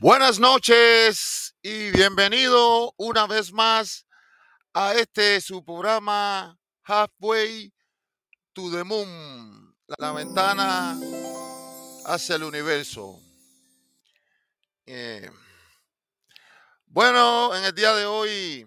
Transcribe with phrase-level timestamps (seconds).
[0.00, 4.06] Buenas noches y bienvenido una vez más
[4.72, 7.74] a este su programa Halfway
[8.52, 10.96] to the Moon, la ventana
[12.06, 13.20] hacia el universo.
[14.86, 15.28] Eh,
[16.86, 18.64] bueno, en el día de hoy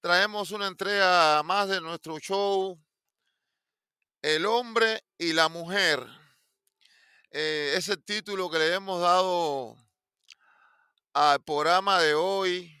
[0.00, 2.80] traemos una entrega más de nuestro show
[4.22, 6.21] El hombre y la mujer
[7.34, 9.74] eh, ese título que le hemos dado
[11.14, 12.78] al programa de hoy.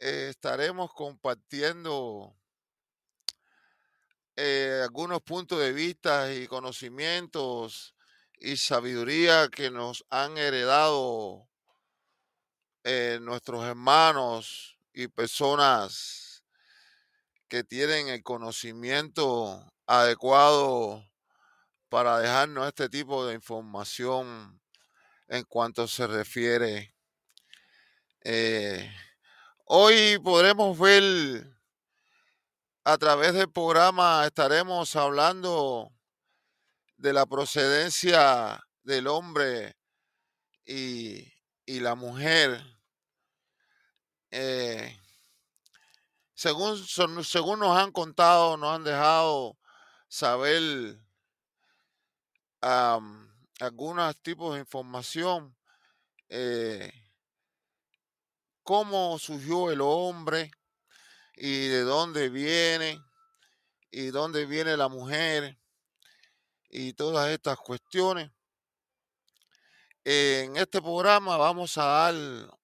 [0.00, 2.36] Eh, estaremos compartiendo
[4.36, 7.94] eh, algunos puntos de vista y conocimientos
[8.38, 11.48] y sabiduría que nos han heredado
[13.20, 16.42] nuestros hermanos y personas
[17.48, 21.04] que tienen el conocimiento adecuado
[21.88, 24.60] para dejarnos este tipo de información
[25.28, 26.94] en cuanto se refiere.
[28.22, 28.90] Eh,
[29.64, 31.46] hoy podremos ver
[32.84, 35.92] a través del programa, estaremos hablando
[36.96, 39.76] de la procedencia del hombre
[40.64, 41.32] y,
[41.66, 42.62] la mujer.
[44.30, 44.98] Eh,
[46.34, 46.78] según,
[47.24, 49.58] según nos han contado, nos han dejado
[50.08, 50.98] saber
[52.60, 55.56] algunos tipos de información,
[56.28, 56.92] eh,
[58.62, 60.50] cómo surgió el hombre
[61.34, 63.00] y de dónde viene
[63.90, 65.58] y dónde viene la mujer
[66.68, 68.30] y todas estas cuestiones.
[70.04, 72.14] En este programa vamos a dar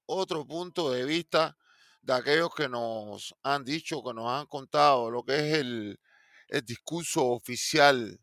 [0.07, 1.57] otro punto de vista
[2.03, 6.01] de aquellos que nos han dicho, que nos han contado lo que es el,
[6.49, 8.21] el discurso oficial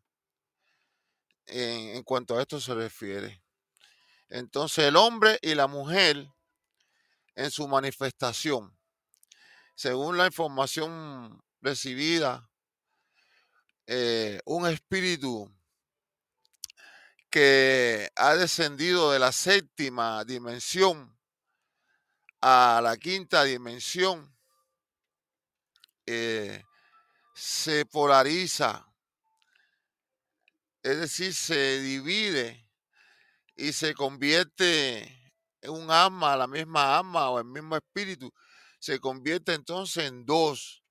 [1.45, 3.43] en, cuanto a esto se refiere.
[4.29, 6.27] Entonces el hombre y la mujer
[7.35, 8.77] en su manifestación,
[9.75, 12.49] según la información recibida,
[13.87, 15.51] eh, un espíritu
[17.29, 21.17] que ha descendido de la séptima dimensión
[22.41, 24.35] a la quinta dimensión,
[26.05, 26.63] eh,
[27.33, 28.90] se polariza
[30.83, 32.67] es decir, se divide
[33.55, 35.01] y se convierte
[35.61, 38.33] en un alma, la misma alma o el mismo espíritu,
[38.79, 40.83] se convierte entonces en dos,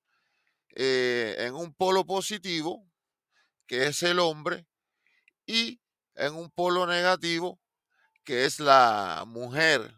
[0.75, 2.89] eh, en un polo positivo,
[3.67, 4.65] que es el hombre,
[5.45, 5.81] y
[6.15, 7.59] en un polo negativo,
[8.23, 9.93] que es la mujer.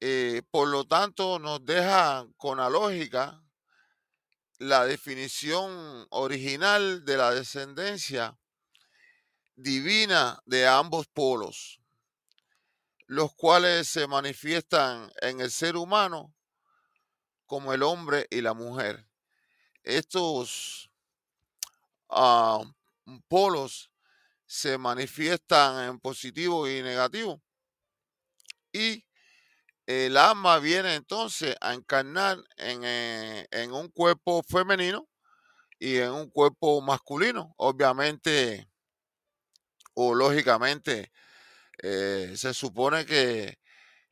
[0.00, 3.42] Eh, por lo tanto, nos deja con la lógica
[4.58, 8.37] la definición original de la descendencia
[9.58, 11.80] divina de ambos polos,
[13.06, 16.32] los cuales se manifiestan en el ser humano
[17.44, 19.08] como el hombre y la mujer.
[19.82, 20.90] Estos
[22.08, 22.62] ah,
[23.26, 23.90] polos
[24.46, 27.42] se manifiestan en positivo y negativo.
[28.72, 29.04] Y
[29.86, 35.08] el alma viene entonces a encarnar en, eh, en, un cuerpo femenino
[35.80, 37.54] y en un cuerpo masculino.
[37.56, 38.68] Obviamente,
[40.00, 41.10] o lógicamente
[41.82, 43.58] eh, se supone que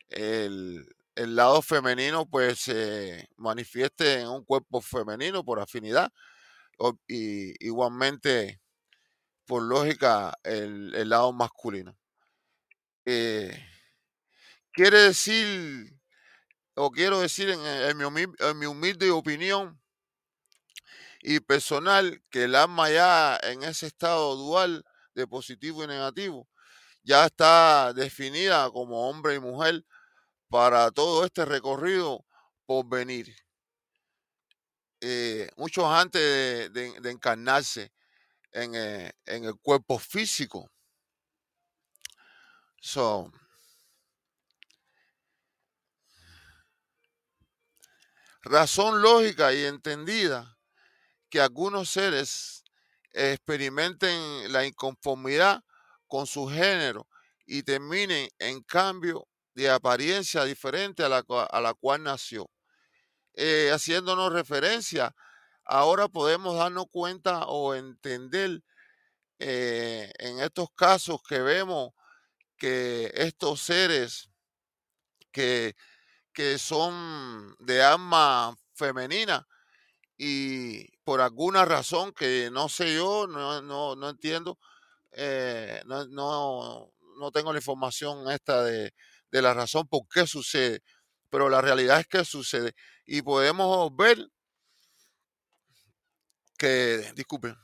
[0.09, 6.11] el, lado femenino pues se manifieste en un cuerpo femenino por afinidad
[7.07, 8.59] y igualmente
[9.45, 11.97] por lógica el, lado masculino.
[13.05, 13.57] Eh,
[14.73, 15.93] quiere decir,
[16.75, 19.81] o quiero decir en, mi en mi humilde opinión
[21.21, 24.83] y personal, que el alma ya en ese estado dual
[25.17, 26.47] de positivo y negativo,
[27.01, 29.83] ya está definida como hombre y mujer
[30.47, 32.23] para todo este recorrido
[32.67, 33.35] por venir.
[35.01, 37.91] Eh, muchos antes de, encarnarse
[38.51, 40.69] eh, en, el cuerpo físico.
[48.43, 50.57] Razón lógica y entendida
[51.29, 52.63] que algunos seres
[53.17, 55.63] experimenten la inconformidad
[56.07, 57.07] con su género
[57.45, 62.49] y terminen en cambio de apariencia diferente a la, a la cual nació.
[63.33, 65.15] Eh, haciéndonos referencia,
[65.63, 68.61] ahora podemos darnos cuenta o entender
[69.39, 71.91] eh, en estos casos que vemos
[72.57, 74.29] que estos seres
[75.31, 75.75] que,
[76.33, 79.47] que son de alma femenina
[80.17, 84.59] y por alguna razón que no sé yo, no, no, entiendo,
[85.13, 88.93] eh, no, no tengo la información esta de,
[89.31, 90.81] de la razón por qué sucede,
[91.29, 92.73] pero la realidad es que sucede.
[93.05, 94.17] Y podemos ver
[96.57, 97.55] que, disculpen,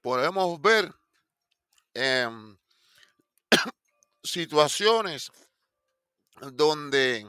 [0.00, 0.92] podemos ver
[1.94, 2.57] em,
[4.30, 5.30] situaciones
[6.52, 7.26] donde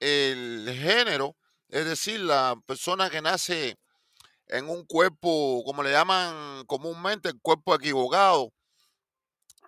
[0.00, 1.36] el género,
[1.68, 3.78] es decir, la persona que nace
[4.46, 8.52] en un cuerpo, como le llaman comúnmente, el cuerpo equivocado,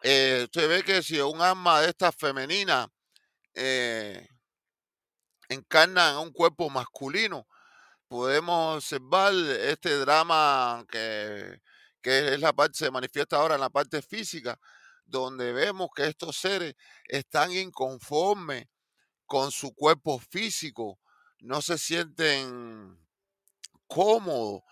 [0.03, 2.89] eh, usted ve que si un alma de esta femenina
[3.55, 4.27] eh,
[5.49, 7.47] encarna en un cuerpo masculino,
[8.09, 11.61] podemos observar este drama que,
[12.01, 14.59] que es la parte, se manifiesta ahora en la parte física,
[15.11, 16.75] donde vemos que estos seres
[17.07, 18.67] están inconformes
[19.27, 20.99] con su cuerpo físico,
[21.41, 22.99] no se sienten
[23.87, 24.63] cómodos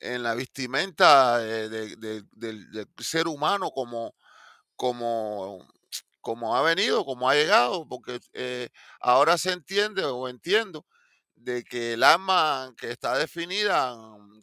[0.00, 4.14] en la vestimenta del ser humano como,
[4.76, 5.66] como,
[6.20, 8.68] como ha venido, como ha llegado, porque eh,
[9.00, 10.86] ahora se entiende o entiendo
[11.36, 13.96] de que el alma que está definida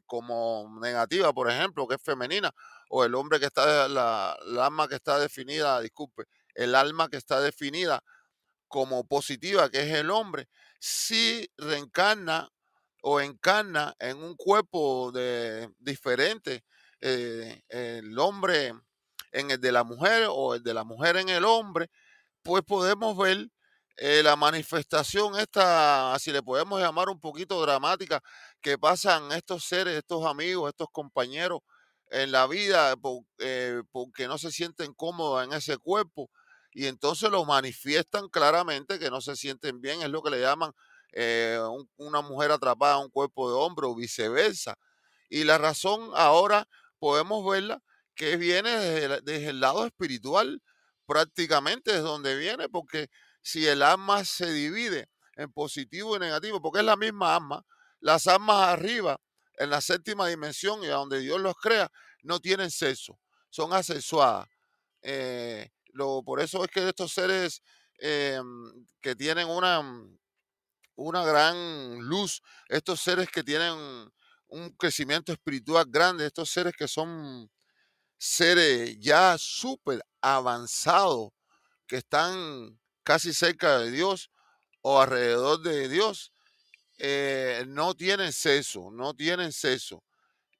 [0.06, 2.52] como negativa, por ejemplo, que es femenina,
[2.94, 7.40] o el hombre que está, la, alma que está definida, disculpe, el alma que está
[7.40, 8.04] definida
[8.68, 12.50] como positiva, que es el hombre, si reencarna
[13.02, 16.66] o encarna en un cuerpo de, diferente,
[17.00, 18.74] eh, el hombre
[19.32, 21.90] en el de la mujer o el de la mujer en el hombre,
[22.44, 23.48] pues podemos ver
[23.96, 28.22] eh, la manifestación esta, si le podemos llamar un poquito dramática,
[28.60, 31.62] que pasan estos seres, estos amigos, estos compañeros
[32.12, 32.94] en la vida
[33.40, 36.30] eh, porque no se sienten cómodos en ese cuerpo
[36.74, 40.72] y entonces lo manifiestan claramente que no se sienten bien, es lo que le llaman
[41.14, 41.60] eh,
[41.98, 44.78] una mujer atrapada en un cuerpo de hombre o viceversa.
[45.30, 46.68] Y la razón ahora
[47.00, 47.82] podemos verla
[48.16, 50.62] que viene desde, desde el lado espiritual,
[51.06, 53.10] prácticamente es donde viene, porque
[53.42, 57.66] si el alma se divide en positivo y negativo, porque es la misma alma,
[58.00, 59.20] las almas arriba,
[59.62, 61.92] en la séptima dimensión y a donde Dios los crea,
[62.24, 63.20] no tienen sexo,
[63.50, 64.48] son asexuadas.
[65.04, 67.62] Eh, lo, por eso es que estos seres
[68.00, 68.42] eh,
[69.02, 69.82] que tienen una,
[70.96, 74.12] una gran luz, estos seres que tienen
[74.48, 77.50] un crecimiento espiritual grande, estos seres que son
[78.18, 81.30] seres ya súper avanzados,
[81.86, 84.32] que están casi cerca de Dios
[84.82, 86.34] o alrededor de Dios,
[87.04, 90.04] eh, no tienen sexo, no tienen sexo.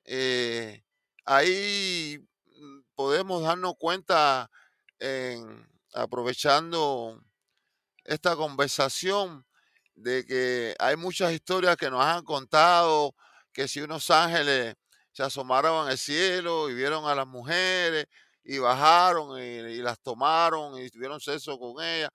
[0.06, 0.84] Eh,
[1.24, 2.18] ahí
[2.58, 4.50] mm, podemos darnos cuenta,
[5.94, 7.22] aprovechando
[8.06, 9.46] esta conversación,
[9.94, 13.14] de que hay muchas historias que nos han contado,
[13.54, 14.74] que si unos ángeles
[15.12, 18.08] se asomaron al cielo y vieron a las mujeres
[18.44, 22.10] y bajaron y, y las tomaron y tuvieron sexo con ellas.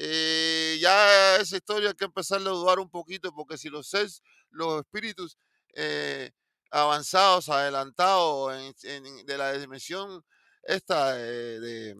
[0.00, 4.22] Eh, ya esa historia hay que empezar a dudar un poquito, porque si los seres,
[4.50, 5.36] los espíritus
[5.74, 6.30] eh,
[6.70, 10.24] avanzados, adelantados de la dimensión
[10.62, 11.96] esta de,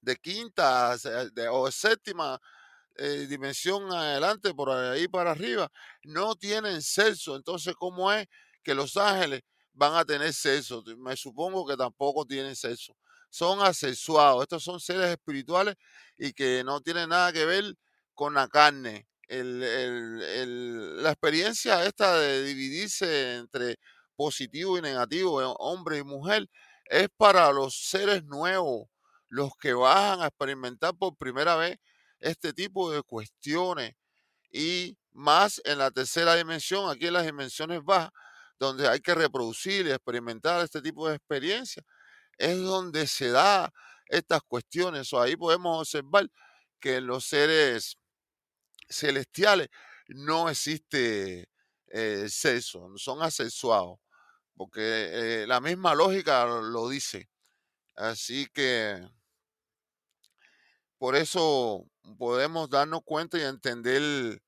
[0.00, 0.96] de, quinta
[1.50, 2.40] o séptima
[2.96, 5.70] eh, dimensión adelante, por ahí para arriba,
[6.04, 7.36] no tienen sexo.
[7.36, 8.26] Entonces, ¿cómo es
[8.62, 9.42] que los ángeles
[9.74, 10.82] van a tener sexo?
[10.96, 12.96] Me supongo que tampoco tienen sexo
[13.30, 14.42] son asexuados.
[14.42, 15.76] Estos son seres espirituales
[16.16, 17.74] y que no tienen nada que ver
[18.14, 19.06] con la carne.
[19.28, 23.78] la experiencia esta de dividirse entre
[24.16, 26.48] positivo y negativo, eh, hombre y mujer,
[26.86, 28.88] es para los seres nuevos,
[29.28, 31.78] los que van a experimentar por primera vez
[32.18, 33.94] este tipo de cuestiones
[34.50, 38.10] y más en la tercera dimensión, aquí en las dimensiones bajas,
[38.58, 41.84] donde hay que reproducir y experimentar este tipo de experiencias
[42.38, 43.72] es donde se da
[44.06, 45.12] estas cuestiones.
[45.12, 46.30] O ahí podemos observar
[46.80, 47.98] que los seres
[48.88, 49.68] celestiales
[50.08, 51.48] no existe
[51.88, 53.98] eh, sexo, son asexuados,
[54.56, 54.80] porque
[55.42, 57.28] eh, la misma lógica lo dice.
[57.96, 59.06] Así que
[60.98, 61.86] por eso
[62.18, 64.42] podemos darnos cuenta y entender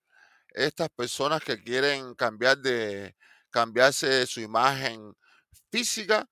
[0.48, 3.16] estas personas que quieren cambiar de
[3.50, 5.14] cambiarse su imagen
[5.70, 6.28] física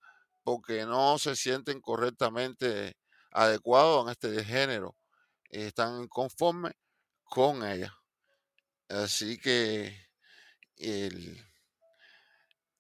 [0.49, 2.97] porque no se sienten correctamente
[3.33, 4.97] adecuados en este género.
[5.51, 6.73] Están conformes
[7.23, 7.95] con ella.
[8.89, 9.95] Así que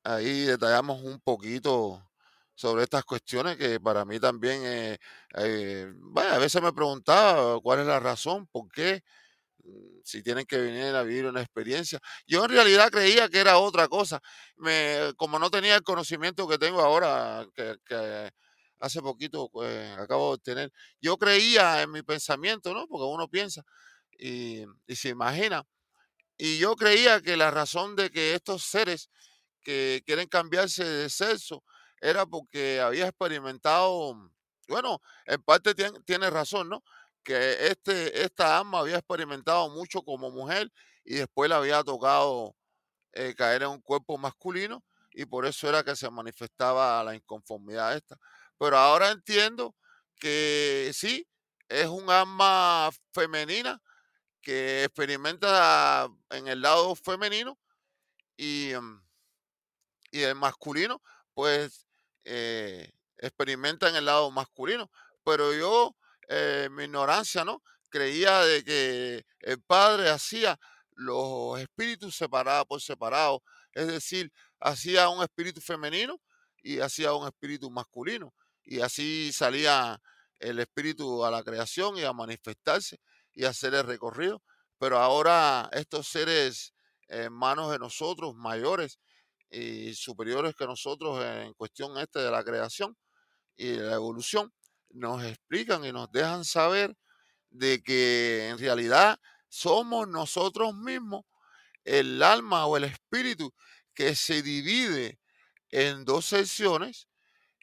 [0.03, 2.11] ahí detallamos un poquito
[2.55, 8.01] sobre estas cuestiones que para mí también, eh, a veces me preguntaba cuál es la
[8.01, 9.03] razón, por qué
[10.09, 12.01] si tienen que venir a vivir una experiencia.
[12.27, 14.21] Yo en realidad creía que era otra cosa.
[14.57, 18.31] Me, como no tenía el conocimiento que tengo ahora, que, que
[18.81, 22.87] hace poquito pues, acabo de obtener, yo creía en mi pensamiento, ¿no?
[22.89, 23.63] Porque uno piensa
[24.19, 25.65] y, y se imagina.
[26.39, 29.11] Y yo creía que la razón de que estos seres
[29.63, 31.65] que quieren cambiarse de sexo
[32.01, 34.15] era porque había experimentado,
[34.69, 36.83] bueno, en parte tiene, tiene razón, ¿no?
[37.29, 40.73] Que este, esta alma había experimentado mucho como mujer
[41.05, 42.57] y después le había tocado
[43.13, 47.97] eh, caer en un cuerpo masculino y por eso era que se manifestaba la inconformidad
[47.97, 48.17] esta.
[48.59, 49.77] Pero ahora entiendo
[50.17, 51.29] que sí,
[51.69, 53.83] es un alma femenina
[54.43, 57.59] que experimenta en el lado femenino
[58.37, 59.03] y, mm,
[60.13, 61.03] y el masculino,
[61.35, 61.87] pues
[62.25, 64.91] eh, experimenta en el lado masculino.
[65.25, 65.97] Pero yo,
[66.29, 67.63] eh, mi ignorancia, ¿no?
[67.91, 70.59] Creía de que el padre hacía
[70.93, 73.43] los espíritus separados por separado,
[73.73, 76.21] es decir, hacía un espíritu femenino
[76.63, 78.35] y hacía un espíritu masculino.
[78.65, 80.01] Y así salía
[80.41, 83.01] el espíritu a la creación y a manifestarse
[83.33, 84.43] y hacer el recorrido.
[84.79, 86.75] Pero ahora estos seres
[87.09, 88.99] hermanos de nosotros, mayores
[89.51, 92.97] y superiores que nosotros en cuestión este de la creación
[93.57, 94.53] y la evolución,
[94.91, 96.97] nos explican y nos dejan saber
[97.51, 99.19] de que en realidad
[99.49, 101.25] somos nosotros mismos
[101.85, 103.53] el alma o el espíritu
[103.95, 105.19] que se divide
[105.71, 107.09] en dos secciones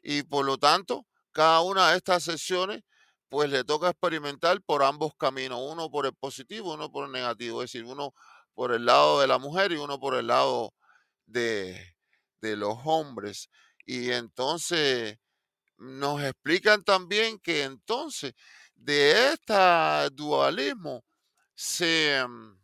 [0.02, 2.84] y por lo tanto cada una de estas secciones
[3.30, 7.62] pues le toca experimentar por ambos caminos, uno por el positivo, uno por el negativo,
[7.62, 8.14] es decir, uno
[8.54, 10.74] por el lado de la mujer y uno por el lado
[11.26, 11.96] de,
[12.42, 13.50] de los hombres.
[13.86, 15.18] Y entonces
[15.78, 18.34] nos explican también que entonces
[18.76, 21.04] de este dualismo
[21.54, 22.58] se, mm,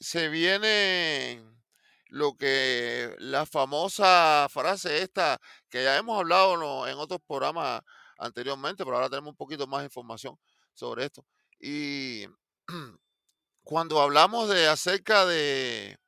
[0.00, 1.42] se viene
[2.08, 5.38] lo que la famosa frase esta
[5.68, 7.82] que ya hemos hablado en otros programas
[8.18, 10.38] anteriormente, pero ahora tenemos un poquito más de información
[10.72, 11.24] sobre esto.
[11.60, 12.26] Y
[13.62, 15.98] cuando hablamos de acerca de,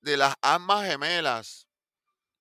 [0.00, 1.65] de las almas gemelas,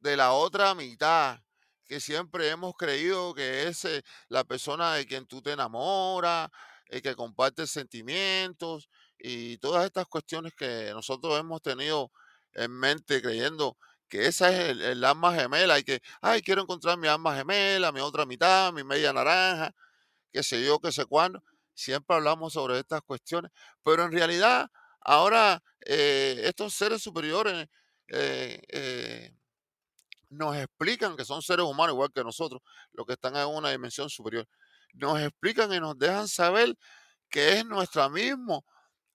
[0.06, 1.40] de la otra mitad,
[1.84, 6.50] que siempre hemos creído que es eh, la persona de quien tú te enamoras,
[6.86, 12.12] el que comparte sentimientos y todas estas cuestiones que nosotros hemos tenido
[12.54, 17.08] en mente creyendo que esa es el, alma gemela y que, ay, quiero encontrar mi
[17.08, 19.74] alma gemela, mi otra mitad, mi media naranja,
[20.32, 21.42] qué sé yo, qué sé cuándo.
[21.74, 23.52] Siempre hablamos sobre estas cuestiones,
[23.84, 24.70] pero en realidad
[25.02, 27.68] ahora eh, estos seres superiores
[28.10, 29.36] eh, eh,
[30.30, 32.62] nos explican que son seres humanos igual que nosotros,
[32.94, 34.48] los que están en una dimensión superior.
[34.94, 36.76] Nos explican y nos dejan saber
[37.30, 38.60] que es nuestra misma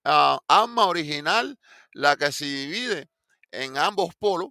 [0.05, 1.59] ah, alma original
[1.93, 3.09] la que se divide
[3.50, 4.50] en ambos polos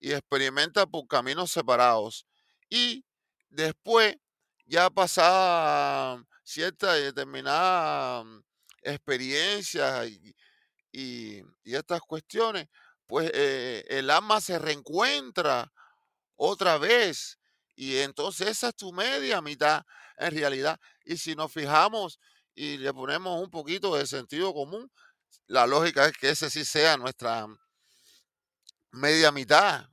[0.00, 2.26] y experimenta por caminos separados.
[2.68, 3.04] Y
[3.50, 4.16] después,
[4.64, 8.42] ya pasada cierta y determinada mm,
[8.82, 10.34] experiencia y,
[11.64, 12.66] estas cuestiones,
[13.06, 15.70] pues eh, el alma se reencuentra
[16.40, 17.38] otra vez.
[17.76, 19.84] Y entonces esa es tu media mitad
[20.16, 20.80] en realidad.
[21.04, 22.18] Y si nos fijamos
[22.54, 24.90] y le ponemos un poquito de sentido común,
[25.46, 27.46] la lógica es que ese sí sea nuestra
[28.90, 29.86] media mitad,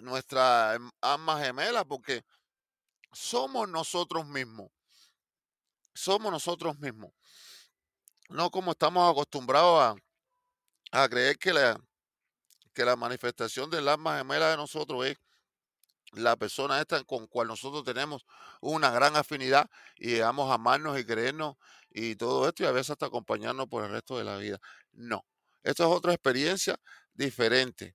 [0.00, 2.24] nuestra em, alma gemela, porque
[3.12, 4.70] somos nosotros mismos.
[5.94, 7.12] Somos nosotros mismos.
[8.30, 9.96] No como estamos acostumbrados
[10.90, 11.78] a, a creer que la,
[12.74, 15.18] que la manifestación del alma gemela de nosotros es
[16.12, 18.24] la persona esta con cual nosotros tenemos
[18.60, 21.56] una gran afinidad y vamos a amarnos y creernos
[21.90, 24.58] y todo esto y a veces hasta acompañarnos por el resto de la vida.
[24.92, 25.24] No,
[25.62, 26.76] esto es otra experiencia
[27.14, 27.94] diferente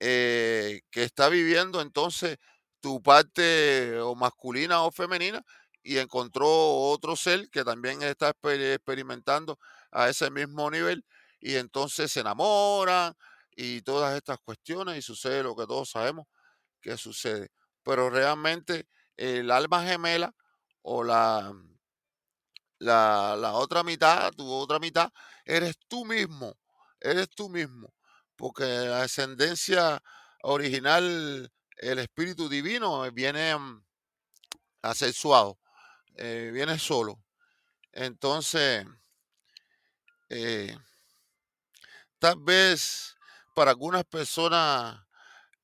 [0.00, 2.38] eh, que está viviendo entonces
[2.80, 5.42] tu parte o masculina o femenina
[5.82, 9.58] y encontró otro ser que también está experimentando
[9.90, 11.04] a ese mismo nivel
[11.40, 13.14] y entonces se enamoran
[13.52, 16.26] y todas estas cuestiones y sucede lo que todos sabemos
[16.80, 17.50] que sucede.
[17.82, 20.34] Pero realmente el alma gemela
[20.82, 21.52] o la,
[22.78, 25.12] la, la otra mitad, tu otra mitad,
[25.44, 26.56] eres tú mismo,
[27.00, 27.92] eres tú mismo
[28.40, 30.02] porque la ascendencia
[30.42, 33.84] original, el espíritu divino, eh, viene mm,
[34.80, 35.58] asexuado,
[36.16, 37.22] eh, viene solo.
[37.92, 38.86] Entonces,
[40.30, 40.74] eh,
[42.18, 43.14] tal vez
[43.54, 45.04] para algunas personas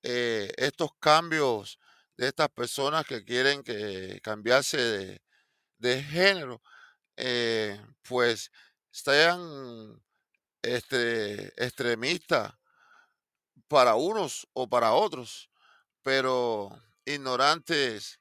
[0.07, 1.79] estos cambios
[2.17, 5.23] de estas personas que quieren que cambiarse de,
[5.79, 6.63] de género
[7.17, 8.51] eh, pues
[8.91, 10.03] sean
[10.63, 12.55] este, extremistas
[13.69, 15.51] para unos o para otros,
[16.03, 16.71] pero
[17.05, 18.21] ignorantes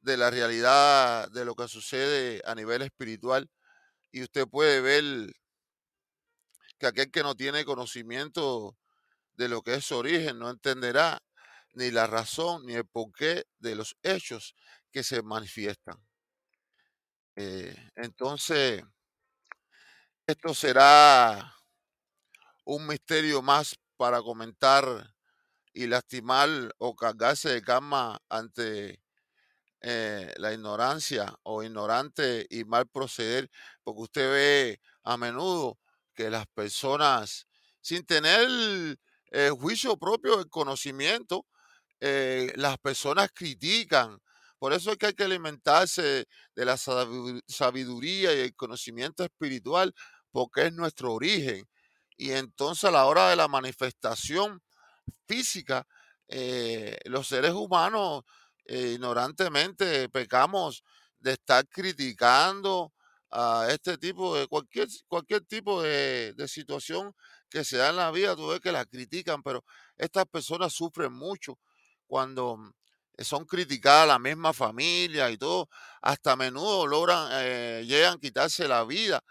[0.00, 3.48] de la realidad de lo que sucede a nivel espiritual.
[4.10, 5.32] Y usted puede ver
[6.78, 8.76] que aquel que no tiene conocimiento
[9.34, 11.22] de lo que es su origen no entenderá
[11.74, 14.54] ni la razón ni el porqué de los hechos
[14.90, 15.96] que se manifiestan.
[17.36, 18.82] Eh, entonces,
[20.26, 21.54] esto será
[22.64, 24.84] un misterio más para comentar
[25.72, 26.48] y lastimar
[26.78, 29.00] o cargarse de cama ante
[29.80, 33.50] eh, la ignorancia o ignorante y mal proceder,
[33.82, 35.78] porque usted ve a menudo
[36.14, 37.48] que las personas,
[37.80, 38.98] sin tener
[39.32, 41.46] el juicio propio, el conocimiento,
[42.00, 44.18] eh, las personas critican.
[44.58, 49.94] Por eso es que hay que alimentarse de la sabiduría y el conocimiento espiritual,
[50.30, 51.66] porque es nuestro origen.
[52.16, 54.62] Y entonces a la hora de la manifestación
[55.26, 55.86] física,
[56.28, 58.22] eh, los seres humanos
[58.66, 60.84] eh, ignorantemente pecamos
[61.18, 62.92] de estar criticando
[63.30, 67.14] a este tipo de cualquier, cualquier tipo de situación
[67.52, 69.64] que se da en la vida, tú ves que la critican, pero
[69.96, 71.58] estas personas sufren mucho
[72.06, 72.58] cuando
[73.18, 75.68] son criticadas la misma familia y todo,
[76.00, 79.22] hasta a menudo logran, eh, llegan a quitarse la vida.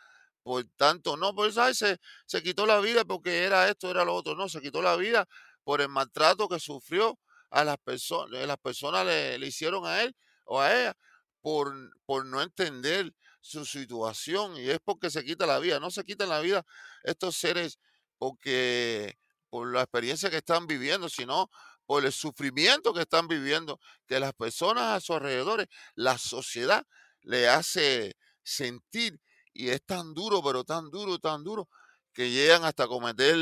[0.43, 1.77] Por tanto, no, pues ¿sabes?
[1.77, 4.35] Se, se quitó la vida porque era esto, era lo otro.
[4.35, 5.27] No, se quitó la vida
[5.63, 7.19] por el maltrato que sufrió
[7.51, 10.95] a las personas, las personas le, le hicieron a él o a ella
[11.41, 11.73] por,
[12.05, 15.79] por no entender su situación y es porque se quita la vida.
[15.79, 16.63] No se quitan la vida
[17.03, 17.79] estos seres
[18.21, 19.17] porque
[19.49, 21.49] por la experiencia que están viviendo, sino
[21.87, 26.85] por el sufrimiento que están viviendo, que las personas a su alrededor, la sociedad
[27.23, 29.19] le hace sentir
[29.53, 31.67] y es tan duro, pero tan duro, tan duro,
[32.13, 33.35] que llegan hasta cometer,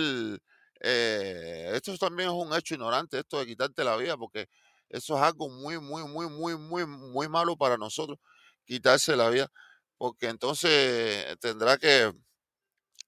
[0.80, 4.48] eh, esto también es un hecho ignorante, esto de quitarte la vida, porque
[4.88, 8.18] eso es algo muy, muy, muy, muy, muy, muy malo para nosotros,
[8.64, 9.52] quitarse la vida,
[9.98, 12.14] porque entonces tendrá que,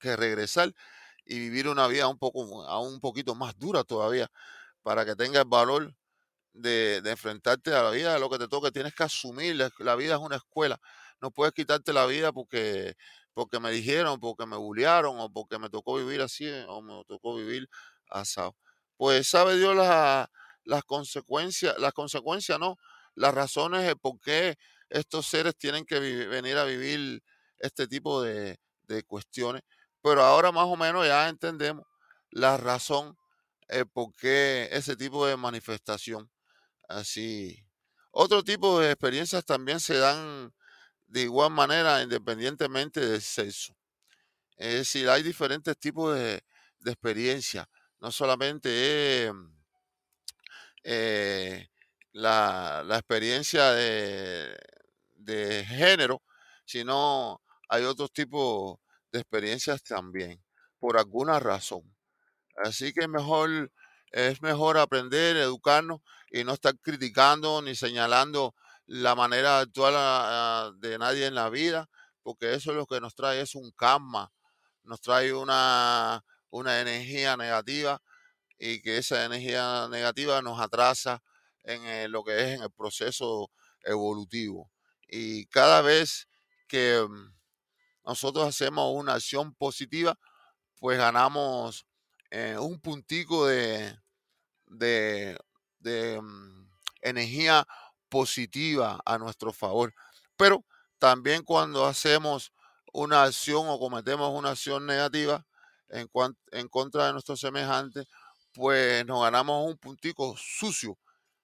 [0.01, 0.73] que regresar
[1.32, 4.30] y vivir una vida un poco, un poquito más dura todavía,
[4.84, 5.96] para que tenga el valor
[6.52, 10.20] de, enfrentarte a la vida, lo que te toca, tienes que asumir, la, vida es
[10.20, 10.78] una escuela,
[11.22, 12.96] no puedes quitarte la vida porque,
[13.34, 17.36] porque me dijeron, porque me bullearon, o porque me tocó vivir así, o me tocó
[17.38, 17.70] vivir
[18.10, 18.58] asado.
[18.98, 20.28] Pues sabe Dios las,
[20.65, 22.76] las consecuencias, las consecuencias no,
[23.15, 24.58] las razones de por qué
[24.89, 27.24] estos seres tienen que venir a vivir
[27.58, 29.62] este tipo de, de cuestiones.
[30.01, 31.85] Pero ahora más o menos ya entendemos
[32.31, 33.17] la razón
[33.69, 36.29] eh, por qué ese tipo de manifestación
[36.87, 37.65] así.
[38.11, 40.53] Otro tipo de experiencias también se dan
[41.07, 43.75] de igual manera independientemente del sexo.
[44.57, 46.43] Es decir, hay diferentes tipos de,
[46.79, 47.67] de experiencias.
[47.99, 49.31] No solamente es
[50.83, 51.67] eh,
[52.13, 54.57] la, la experiencia de,
[55.15, 56.21] de género,
[56.65, 58.79] sino hay otros tipos
[59.12, 60.41] de experiencias también,
[60.80, 61.95] por alguna razón.
[62.63, 63.71] Así que mejor,
[64.12, 70.71] es mejor aprender, educarnos y no estar criticando ni señalando la manera actual ah, ah,
[70.78, 71.89] de nadie en la vida,
[72.24, 74.32] porque eso es lo que nos trae, es un karma,
[74.84, 78.02] nos trae una, una energía negativa
[78.60, 81.24] y que esa energía negativa nos atrasa
[81.63, 83.50] en eh, lo que es en el proceso
[83.84, 84.71] evolutivo.
[85.08, 86.28] Y cada vez
[86.67, 87.40] que mm,
[88.05, 90.17] nosotros hacemos una acción positiva,
[90.79, 91.85] pues ganamos
[92.31, 95.37] eh, un puntico de,
[95.79, 96.67] de, mm,
[97.01, 97.65] energía
[98.09, 99.93] positiva a nuestro favor.
[100.37, 100.65] Pero
[100.99, 102.53] también cuando hacemos
[102.93, 105.45] una acción o cometemos una acción negativa
[105.89, 108.05] en, cuan- en contra de nuestros semejantes,
[108.53, 110.97] pues nos ganamos un puntico sucio,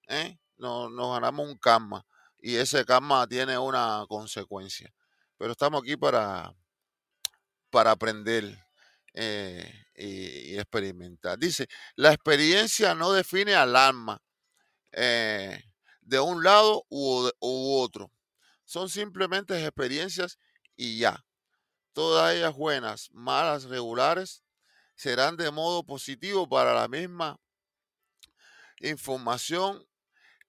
[0.08, 0.38] ¿eh?
[0.58, 2.06] Nos ganamos un karma
[2.40, 4.94] y ese karma tiene una consecuencia.
[5.38, 6.54] Pero estamos aquí para,
[7.70, 8.58] para aprender
[9.14, 11.38] eh, y, experimentar.
[11.38, 14.22] Dice, la experiencia no define al alma
[14.92, 15.64] eh,
[16.02, 18.12] de un lado u otro.
[18.66, 20.38] Son simplemente experiencias
[20.76, 21.24] y ya.
[21.94, 24.44] Todas ellas buenas, malas, regulares,
[24.96, 27.40] serán de modo positivo para la misma
[28.82, 29.84] información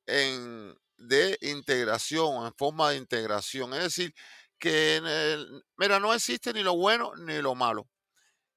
[0.06, 3.72] en, de integración, en forma de integración.
[3.74, 4.14] Es decir,
[4.58, 7.88] que, el- mira, no existe ni lo bueno ni lo malo.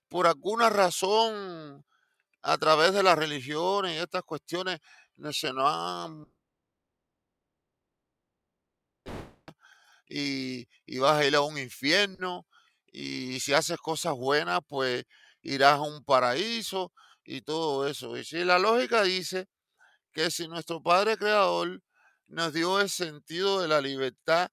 [0.10, 1.86] Por alguna razón,
[2.44, 4.80] a través de las religiones y estas cuestiones,
[5.34, 6.26] se nos han
[10.10, 12.46] y, y vas a ir a un infierno,
[12.92, 15.06] y si haces cosas buenas, pues
[15.42, 16.92] irás a un paraíso
[17.24, 18.18] y todo eso.
[18.18, 19.48] Y si la lógica dice
[20.14, 21.82] que si nuestro Padre Creador
[22.28, 24.50] nos dio el sentido de la libertad,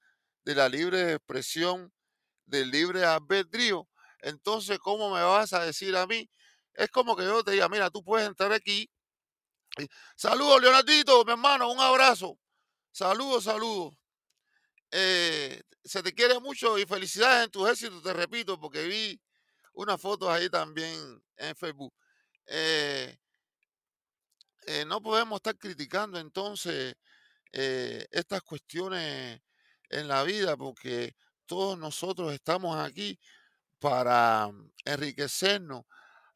[0.49, 1.93] de la libre expresión,
[2.47, 3.87] del libre albedrío,
[4.21, 6.27] entonces, ¿cómo me vas a decir a mí?
[6.73, 8.91] Es como que yo te diga, mira, tú puedes entrar aquí.
[10.17, 12.39] Saludos, Leonardito, mi hermano, un abrazo.
[12.91, 13.95] Saludos, saludos.
[14.91, 19.21] Eh, se te quiere mucho y felicidades en tus éxitos, te repito, porque vi
[19.75, 21.93] unas fotos ahí también en Facebook.
[22.47, 23.19] Eh,
[24.67, 26.95] eh, no podemos estar criticando entonces
[27.53, 29.43] estas cuestiones
[29.91, 31.15] en la vida, porque
[31.47, 33.19] todos nosotros estamos aquí
[33.79, 34.51] para
[34.85, 35.85] enriquecernos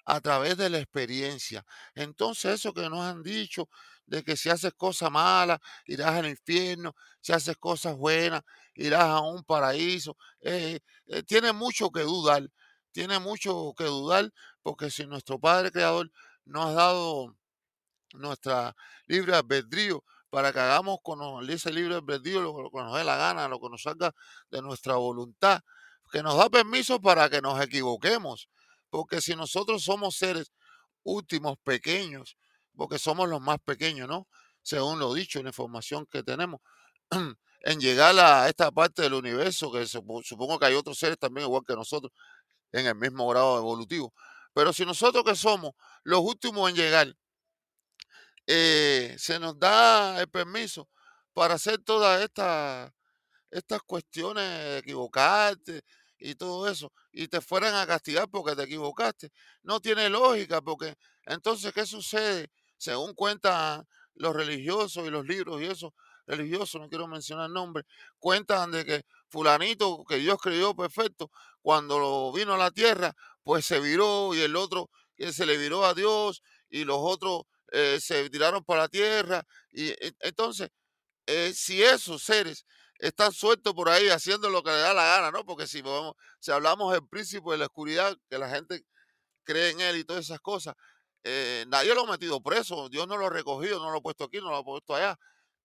[0.05, 1.65] a través de la experiencia.
[1.95, 3.69] Entonces, eso que nos han dicho
[4.07, 8.43] de que si haces cosas malas, irás al infierno, si haces cosas buenas,
[8.75, 12.49] irás a un paraíso, eh, eh, tiene mucho que dudar,
[12.91, 14.31] tiene mucho que dudar,
[14.63, 16.11] porque si nuestro Padre Creador
[16.45, 17.37] nos ha dado
[18.15, 23.05] nuestra libre albedrío para que hagamos con ese libre albedrío lo, lo que nos dé
[23.05, 24.15] la gana, lo que nos salga
[24.51, 25.61] de nuestra voluntad,
[26.11, 28.49] que nos da permiso para que nos equivoquemos,
[28.89, 30.51] porque si nosotros somos seres
[31.03, 32.39] últimos, pequeños,
[32.75, 34.27] porque somos los más pequeños, ¿no?
[34.63, 36.63] Según lo dicho, la información que tenemos,
[37.11, 41.63] en llegar a esta parte del universo, que supongo que hay otros seres también igual
[41.69, 42.11] que nosotros,
[42.73, 44.15] en el mismo grado evolutivo.
[44.55, 45.73] Pero si nosotros que somos
[46.05, 47.15] los últimos en llegar,
[48.55, 50.89] eh, se nos da el permiso
[51.33, 52.93] para hacer todas estas
[53.51, 55.83] estas cuestiones de equivocarte
[56.19, 59.31] y todo eso, y te fueran a castigar porque te equivocaste.
[59.63, 62.51] No tiene lógica, porque entonces, ¿qué sucede?
[62.79, 65.95] Según cuentan los religiosos y los libros y eso,
[66.27, 67.87] religiosos, no quiero mencionar nombres,
[68.19, 71.31] cuentan de que fulanito que Dios creyó perfecto,
[71.63, 75.85] cuando vino a la tierra, pues se viró y el otro que se le viró
[75.87, 79.45] a Dios y los otros eh, se tiraron para la tierra.
[79.71, 80.71] Y e, entonces,
[81.27, 82.67] eh, si esos seres
[82.99, 85.45] están sueltos por ahí haciendo lo que le da la gana, ¿no?
[85.45, 85.83] Porque si,
[86.41, 88.85] si hablamos del príncipe de la oscuridad, que la gente
[89.45, 90.75] cree en él y todas esas cosas,
[91.25, 94.25] eh, nadie lo ha metido preso, Dios no lo ha recogido, no lo ha puesto
[94.25, 95.19] aquí, no lo ha puesto allá.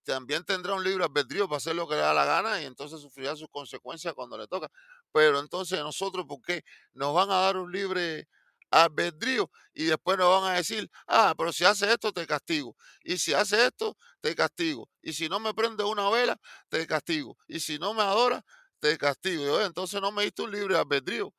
[0.04, 3.02] También tendrá un libre albedrío para hacer lo que le da la gana y entonces
[3.02, 4.70] sufrirá sus consecuencias cuando le toca.
[5.12, 8.28] Pero entonces nosotros, ¿por qué nos van a dar un libre
[8.70, 13.18] albedrío y después nos van a decir, ah, pero si hace esto te castigo, y
[13.18, 17.60] si hace esto te castigo, y si no me prende una vela te castigo, y
[17.60, 18.44] si no me adora
[18.80, 19.62] te castigo.
[19.62, 21.34] entonces no me diste un libre albedrío,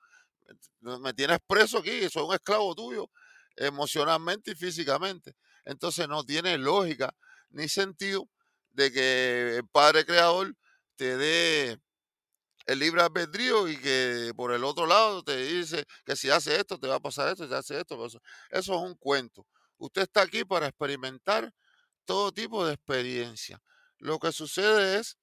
[0.81, 3.11] me tienes preso aquí, soy un esclavo tuyo
[3.57, 5.35] emocionalmente y físicamente.
[5.65, 7.15] Entonces no tiene lógica
[7.51, 8.29] ni sentido
[8.71, 10.55] de que el Padre Creador
[10.97, 11.79] te dé
[12.69, 16.79] el libre albedrío y que por el otro lado te dice que si hace esto
[16.79, 19.47] te va a pasar esto, si hace esto, eso, eso es un cuento.
[19.79, 21.51] Usted está aquí para experimentar
[22.05, 23.63] todo tipo de experiencia.
[23.97, 25.17] Lo que sucede es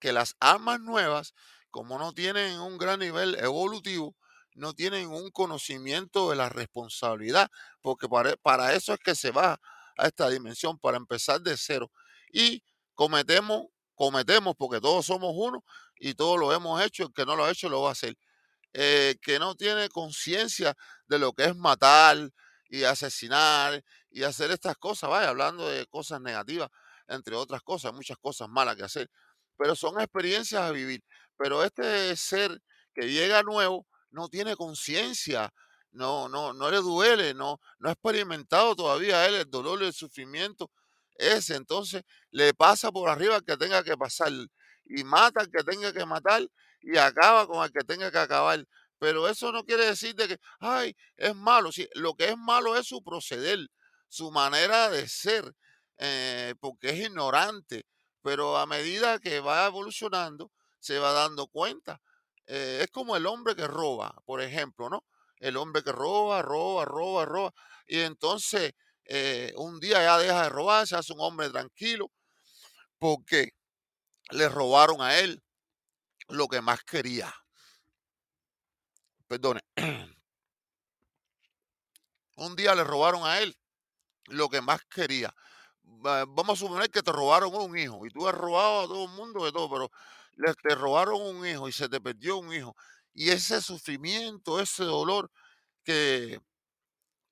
[0.00, 1.34] que las armas nuevas,
[1.70, 4.16] como no tienen un gran nivel evolutivo,
[4.56, 7.48] no tienen un conocimiento de la responsabilidad,
[7.80, 9.60] porque para, para eso es que se va
[9.96, 11.92] a esta dimensión, para empezar de cero.
[12.32, 12.64] Y
[12.96, 13.68] cometemos
[14.00, 15.62] cometemos, porque todos somos uno
[16.00, 18.16] y todos lo hemos hecho, el que no lo ha hecho lo va a hacer.
[18.72, 20.74] Eh, que no tiene conciencia
[21.08, 22.18] de lo que es matar
[22.68, 26.70] y asesinar y hacer estas cosas, vaya, hablando de cosas negativas,
[27.08, 29.10] entre otras cosas, muchas cosas malas que hacer,
[29.56, 31.04] pero son experiencias a vivir.
[31.36, 32.62] Pero este ser
[32.94, 35.52] que llega nuevo no tiene conciencia,
[35.92, 39.92] no, no, no le duele, no, no ha experimentado todavía él el dolor y el
[39.92, 40.70] sufrimiento
[41.20, 44.32] ese entonces le pasa por arriba que tenga que pasar
[44.90, 46.46] y mata al que tenga que matar
[46.80, 48.64] y acaba con el que tenga que acabar.
[48.98, 51.72] Pero eso no quiere decir de que, ay, es malo.
[51.72, 53.58] Sí, lo que es malo es su proceder,
[54.08, 55.54] su manera de ser,
[55.98, 57.86] eh, porque es ignorante.
[58.22, 62.00] Pero a medida que va evolucionando, se va dando cuenta.
[62.46, 65.04] Eh, es como el hombre que roba, por ejemplo, ¿no?
[65.38, 67.52] El hombre que roba, roba, roba, roba.
[67.86, 68.72] Y entonces
[69.06, 72.10] eh, un día ya deja de robar, se hace un hombre tranquilo,
[72.98, 73.50] porque
[74.30, 75.42] le robaron a él
[76.28, 77.34] lo que más quería.
[79.26, 79.60] Perdone.
[82.36, 83.56] Un día le robaron a él
[84.26, 85.34] lo que más quería.
[85.82, 89.10] Vamos a suponer que te robaron un hijo y tú has robado a todo el
[89.10, 89.90] mundo de todo, pero
[90.62, 92.74] te robaron un hijo y se te perdió un hijo.
[93.12, 95.30] Y ese sufrimiento, ese dolor
[95.84, 96.40] que,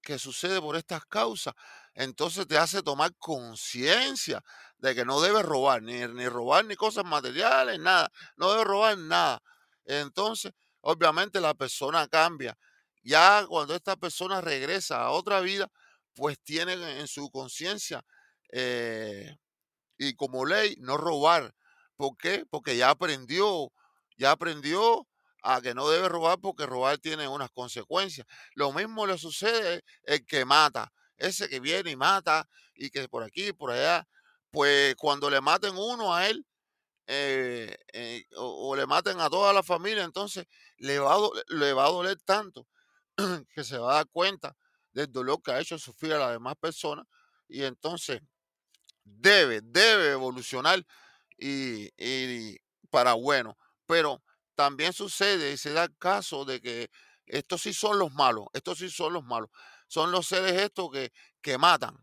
[0.02, 1.54] que sucede por estas causas,
[1.94, 4.42] entonces te hace tomar conciencia
[4.78, 8.98] de que no debes robar, ni, ni robar ni cosas materiales, nada, no debes robar
[8.98, 9.42] nada.
[9.84, 12.56] Entonces, obviamente la persona cambia.
[13.02, 15.68] Ya cuando esta persona regresa a otra vida,
[16.14, 18.04] pues tiene en su conciencia
[18.52, 19.36] eh,
[19.96, 21.54] y como ley no robar.
[21.96, 22.44] ¿Por qué?
[22.50, 23.72] Porque ya aprendió,
[24.16, 25.06] ya aprendió
[25.42, 28.26] a que no debe robar porque robar tiene unas consecuencias.
[28.54, 33.22] Lo mismo le sucede el que mata, ese que viene y mata y que por
[33.22, 34.06] aquí, por allá,
[34.50, 36.44] pues cuando le maten uno a él
[37.06, 41.16] eh, eh, o, le maten a toda la familia, entonces le va,
[41.48, 42.66] le va a doler tanto
[43.54, 44.54] que se va a dar cuenta
[44.92, 47.06] del dolor que ha hecho sufrir a las demás personas
[47.48, 48.20] y entonces
[49.04, 50.84] debe, debe evolucionar
[51.38, 52.56] y,
[52.90, 53.56] para bueno.
[53.86, 54.22] Pero
[54.54, 56.90] también sucede y se da caso de que
[57.26, 59.50] estos sí son los malos, estos sí son los malos.
[59.86, 61.96] Son los seres estos que, que matan,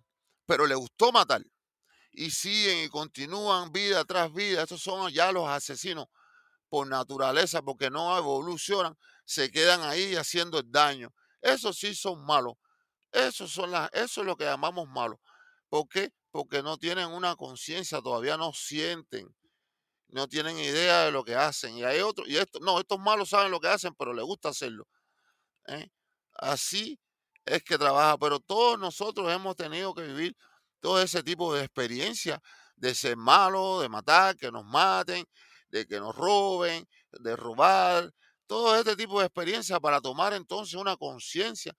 [0.47, 1.43] pero le gustó matar.
[2.15, 4.63] Y siguen y continúan vida tras vida.
[4.63, 6.07] Estos son ya los asesinos
[6.69, 11.13] por naturaleza, porque no evolucionan, se quedan ahí haciendo el daño.
[11.41, 12.55] Esos sí son malos.
[13.11, 15.19] Eso, son las, es lo que llamamos malos.
[15.69, 16.11] ¿Por qué?
[16.31, 19.33] Porque no tienen una conciencia, todavía no sienten,
[20.09, 21.77] no tienen idea de lo que hacen.
[21.77, 24.49] Y hay otros, y esto, no, estos malos saben lo que hacen, pero les gusta
[24.49, 24.87] hacerlo.
[25.67, 25.89] ¿eh?
[26.33, 26.99] Así
[27.45, 30.35] es que trabaja, pero todos nosotros hemos tenido que vivir
[30.79, 32.41] todo ese tipo de experiencia
[32.75, 35.25] de ser malo, de matar, que nos maten,
[35.69, 38.11] de que nos roben, de robar,
[38.47, 41.73] todo este tipo de experiencia para tomar entonces una conciencia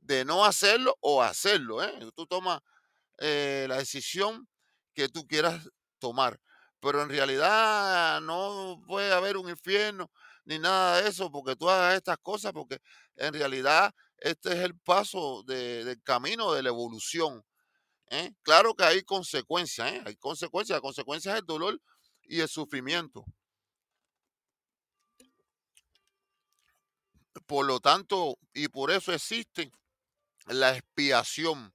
[0.00, 1.82] de no hacerlo o hacerlo.
[1.82, 1.92] ¿eh?
[2.14, 2.60] Tú tomas
[3.18, 4.48] eh, la decisión
[4.94, 6.40] que tú quieras tomar,
[6.80, 10.10] pero en realidad no puede haber un infierno
[10.44, 12.78] ni nada de eso porque tú hagas estas cosas, porque
[13.16, 17.44] en realidad este es el paso del camino de la evolución.
[18.10, 18.32] ¿Eh?
[18.42, 20.02] Claro que hay consecuencias, ¿eh?
[20.04, 21.80] hay consecuencias, consecuencias del dolor
[22.22, 23.24] y el sufrimiento.
[27.46, 29.70] Por lo tanto, y por eso existe
[30.46, 31.72] la expiación.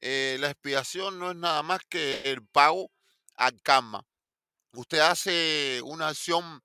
[0.00, 2.90] Eh, la expiación no es nada más que el pago
[3.34, 4.06] al karma.
[4.72, 6.62] Usted hace una acción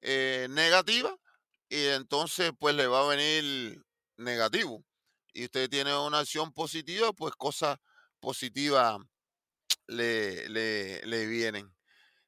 [0.00, 1.16] negativa
[1.68, 3.82] y entonces pues le va a venir
[4.16, 4.84] negativo.
[5.32, 7.78] Y usted tiene una acción positiva, pues cosas
[8.26, 8.98] positivas
[9.86, 11.72] le, le, vienen.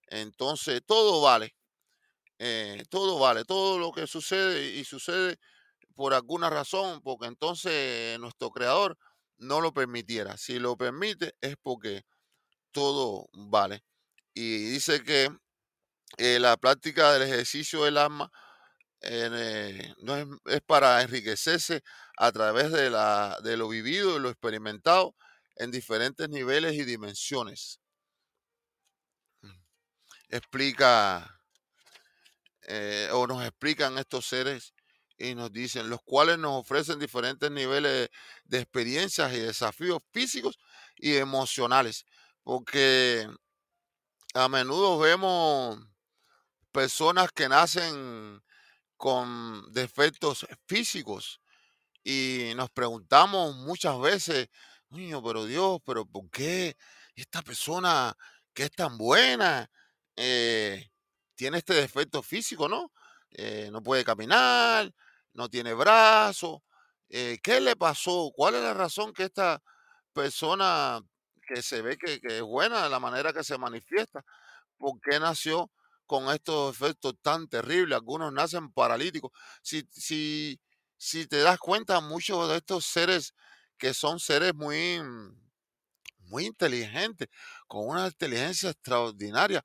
[0.07, 1.57] Entonces todo vale.
[2.39, 3.45] Eh, todo vale.
[3.45, 5.39] Todo lo que sucede y sucede
[5.97, 8.97] por alguna razón, porque entonces nuestro creador
[9.39, 10.37] no lo permitiera.
[10.37, 12.03] Si lo permite es porque
[12.71, 13.83] todo vale.
[14.35, 15.29] Y dice que
[16.19, 18.31] eh, la práctica del ejercicio del alma
[19.01, 21.83] eh, no es, para enriquecerse
[22.19, 25.17] a través de, la, de lo vivido y lo experimentado
[25.59, 27.81] en diferentes niveles y dimensiones.
[29.43, 29.51] Mm.
[30.31, 31.39] Explica
[32.63, 34.75] eh, o nos explican estos seres
[35.17, 38.09] y nos dicen, los cuales nos ofrecen diferentes niveles
[38.45, 40.59] de experiencias y desafíos físicos
[40.97, 42.05] y emocionales,
[42.45, 43.29] porque
[44.35, 45.79] a menudo vemos
[46.71, 48.43] personas que nacen
[48.97, 51.41] con defectos físicos
[52.05, 54.49] y nos preguntamos muchas veces,
[54.91, 56.77] niño, pero Dios, pero ¿por qué
[57.15, 58.15] esta persona
[58.55, 59.71] que es tan buena
[60.17, 60.91] eh,
[61.35, 62.93] tiene este defecto físico, no?
[63.31, 64.93] Eh, no puede caminar,
[65.33, 66.61] no tiene brazos.
[67.09, 68.31] Eh, ¿Qué le pasó?
[68.35, 69.63] ¿Cuál es la razón que esta
[70.13, 71.01] persona
[71.47, 74.23] que se ve que, es buena, la manera que se manifiesta,
[74.77, 75.71] por qué nació
[76.07, 77.97] con estos efectos tan terribles?
[77.97, 79.33] Algunos nacen paralíticos.
[79.63, 80.61] Si, si,
[80.97, 83.35] si te das cuenta, muchos de estos seres
[83.79, 85.01] que son seres muy,
[86.21, 87.29] muy inteligentes,
[87.67, 89.65] con una inteligencia extraordinaria,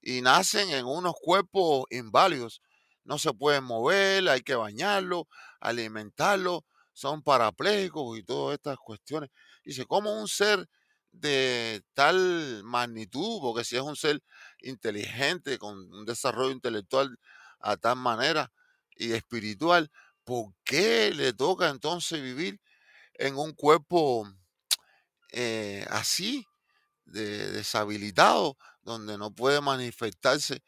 [0.00, 2.60] y nacen en unos cuerpos inválidos
[3.04, 5.28] no se pueden mover, hay que bañarlo,
[5.60, 9.30] alimentarlo, son parapléjicos y todas estas cuestiones.
[9.64, 10.68] Dice, ¿cómo un ser
[11.10, 14.20] de tal magnitud, porque si es un ser
[14.60, 17.18] inteligente, con un desarrollo intelectual
[17.60, 18.52] a tal manera
[18.96, 19.90] y espiritual,
[20.24, 22.60] ¿por qué le toca entonces vivir
[23.22, 24.28] en un cuerpo
[25.32, 26.46] eh, así,
[27.04, 30.62] de, deshabilitado, donde no puede manifestarse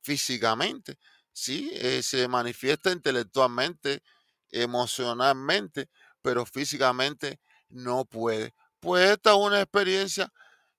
[0.00, 0.98] físicamente?
[1.38, 4.02] sí, eh, se manifiesta intelectualmente,
[4.50, 5.88] emocionalmente,
[6.20, 8.54] pero físicamente no puede.
[8.80, 10.32] Pues esta es una experiencia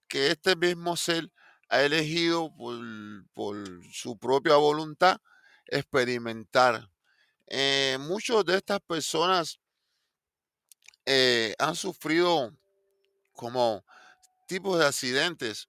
[0.08, 1.32] que este mismo ser
[1.70, 3.56] ha elegido por,
[3.94, 5.18] su propia voluntad
[5.68, 6.89] experimentar.
[7.48, 9.60] Eh, muchas de estas personas
[11.12, 12.56] eh, han sufrido
[13.34, 13.84] como
[14.48, 15.67] tipos de accidentes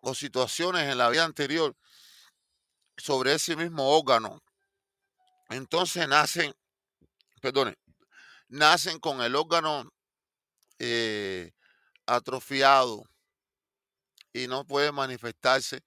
[0.00, 1.76] o situaciones en la vida anterior
[2.96, 4.40] sobre ese mismo órgano.
[5.48, 6.54] Entonces nacen,
[7.42, 7.74] perdone,
[8.46, 9.92] nacen con el órgano
[10.78, 11.50] eh,
[12.06, 13.02] atrofiado
[14.32, 15.82] y no puede manifestarse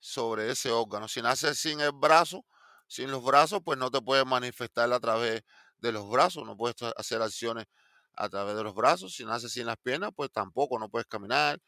[0.00, 1.08] sobre ese órgano.
[1.08, 2.46] Si nace sin el brazo,
[2.88, 5.42] sin los brazos, pues no te puedes manifestar a través
[5.76, 7.66] de los brazos, no puedes hacer acciones
[8.14, 9.14] a través de los brazos.
[9.14, 11.60] Si nace sin las piernas, pues tampoco no puedes caminar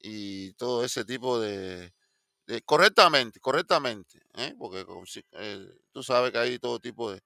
[0.00, 1.92] y todo ese tipo de,
[2.66, 4.54] correctamente, correctamente, ¿eh?
[4.58, 4.84] porque
[5.32, 7.22] eh, tú sabes que hay todo tipo de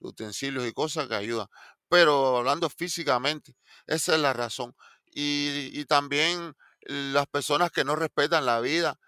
[0.00, 1.46] utensilios y cosas que ayudan.
[1.88, 3.54] Pero hablando físicamente,
[3.86, 4.74] esa es la razón.
[5.12, 8.98] Y, también las personas que no respetan la vida,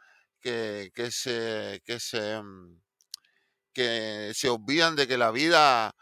[0.41, 2.81] que, que se, que se, mm,
[3.73, 5.95] que se olvidan de que la vida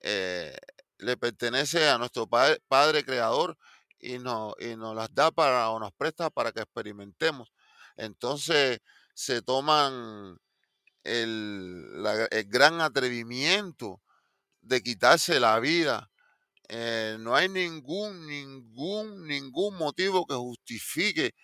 [0.00, 0.56] eh,
[1.00, 3.56] le pertenece a nuestro padre, creador
[3.98, 7.52] y, y nos las da para o nos presta para que experimentemos.
[7.96, 8.80] Entonces
[9.14, 10.38] se toman
[11.04, 14.00] el, el gran atrevimiento
[14.62, 16.10] de quitarse la vida.
[16.68, 21.34] Eh, no hay ningún, ningún, ningún motivo que justifique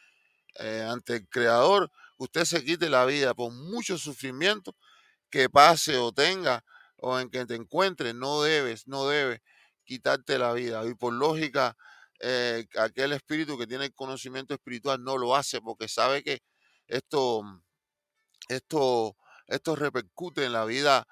[0.58, 4.74] eh, ante el Creador que usted se quite la vida por mucho sufrimiento
[5.30, 6.64] que pase o tenga
[7.06, 8.14] o en que te encuentres.
[8.14, 9.40] No debes, no debes
[9.84, 10.84] quitarte la vida.
[10.86, 11.76] Y por lógica,
[12.20, 16.42] eh, aquel espíritu que tiene conocimiento espiritual no lo hace porque sabe que
[16.88, 17.42] esto,
[18.48, 19.16] esto,
[19.46, 21.06] esto repercute en la vida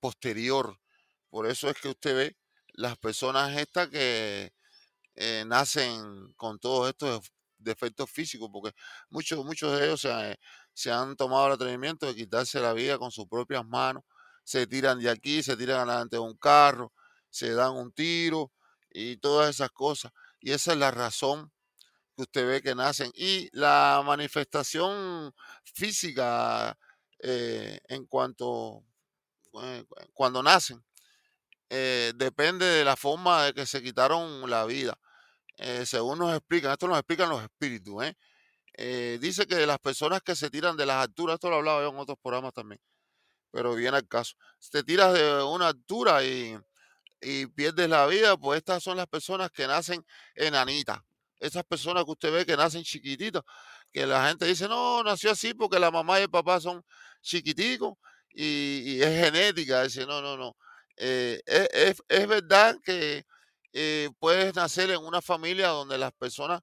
[0.00, 0.78] posterior
[1.34, 2.36] por eso es que usted ve
[2.74, 4.52] las personas estas que
[5.16, 7.28] eh, nacen con todos estos
[7.58, 8.70] defectos físicos, porque
[9.10, 10.06] muchos, muchos de ellos
[10.74, 14.04] se, han tomado el atrevimiento de quitarse la vida con sus propias manos,
[14.44, 16.92] se tiran de aquí, se tiran delante de un carro,
[17.30, 18.52] se dan un tiro
[18.90, 20.12] y todas esas cosas.
[20.40, 21.50] Y esa es la razón
[22.14, 23.10] que usted ve que nacen.
[23.14, 26.78] Y la manifestación física
[27.18, 28.84] eh, en cuanto
[29.62, 30.84] eh, cuando nacen
[31.70, 34.98] eh, depende de la forma de que se quitaron la vida.
[35.86, 38.02] Según nos explican, esto nos explican los espíritus.
[39.20, 41.98] dice que las personas que se tiran de las alturas, esto lo hablaba yo en
[41.98, 42.80] otros programas también,
[43.54, 44.34] pero viene al caso.
[44.72, 46.58] te tiras de una altura y,
[47.22, 50.98] y pierdes la vida, pues estas son las personas que nacen enanitas.
[51.38, 53.42] Esas personas que usted ve que nacen chiquititas,
[53.92, 56.84] que la gente dice, no, nació así porque la mamá y el papá son
[57.22, 57.94] chiquiticos
[58.30, 59.84] y, es genética.
[59.84, 60.56] Dice, no, no, no.
[60.96, 63.24] Eh, e, es, verdad que
[63.72, 66.60] eh, puedes nacer en una familia donde las personas,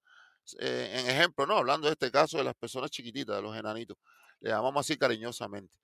[0.59, 3.97] eh, en ejemplo, no, hablando de este caso de las personas chiquititas, de los enanitos,
[4.41, 5.77] le llamamos así cariñosamente.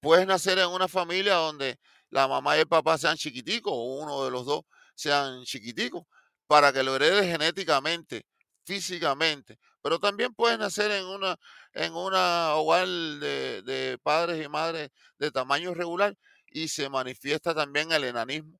[0.00, 1.78] Puedes nacer en una familia donde
[2.10, 4.62] la mamá y el papá sean chiquiticos o uno de los dos
[4.94, 6.04] sean chiquiticos
[6.46, 8.24] para que lo heredes genéticamente,
[8.64, 9.58] físicamente.
[9.82, 11.36] Pero también puedes nacer en una,
[11.72, 16.16] en una hogar de, de padres y madres de tamaño regular
[16.50, 18.58] y se manifiesta también el enanismo.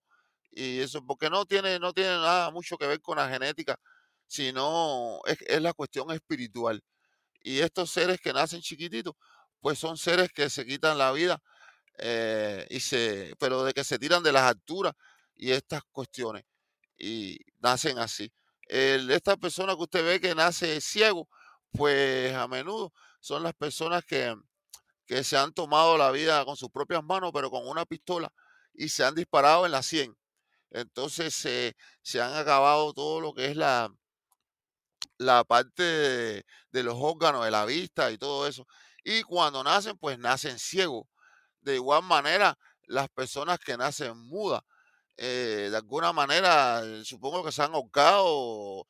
[0.50, 3.78] Y eso, porque no tiene, no tiene nada mucho que ver con la genética,
[4.26, 6.82] sino es, la cuestión espiritual.
[7.42, 9.14] Y estos seres que nacen chiquititos,
[9.60, 11.40] pues son seres que se quitan la vida,
[11.98, 14.94] eh, y se, pero de que se tiran de las alturas
[15.36, 16.44] y estas cuestiones,
[16.98, 18.32] y nacen así.
[18.68, 21.28] El, esta persona que usted ve que nace ciego,
[21.72, 24.34] pues a menudo son las personas que,
[25.06, 28.32] que se han tomado la vida con sus propias manos, pero con una pistola,
[28.74, 30.16] y se han disparado en la 100.
[30.70, 31.34] Entonces
[32.02, 33.90] se han acabado todo lo que es la,
[35.18, 38.66] la parte de, de, los órganos, de la vista y todo eso.
[39.10, 41.06] Y cuando nacen, pues nacen ciegos.
[41.62, 44.60] De igual manera, las personas que nacen mudas,
[45.16, 48.86] eh, de alguna manera, supongo que se han ahorcado.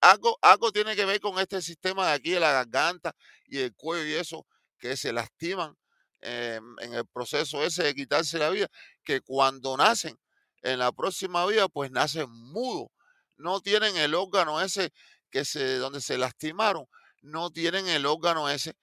[0.00, 3.14] Algo, algo tiene que ver con este sistema de aquí de la garganta
[3.46, 4.44] y el cuello y eso,
[4.76, 5.76] que se lastiman
[6.20, 8.66] em, en el proceso ese de quitarse la vida,
[9.04, 10.18] que cuando nacen
[10.62, 12.88] en la próxima vida, pues nacen mudos.
[13.36, 14.92] No tienen el órgano ese
[15.30, 16.86] que se, donde se lastimaron,
[17.22, 18.74] no tienen el órgano ese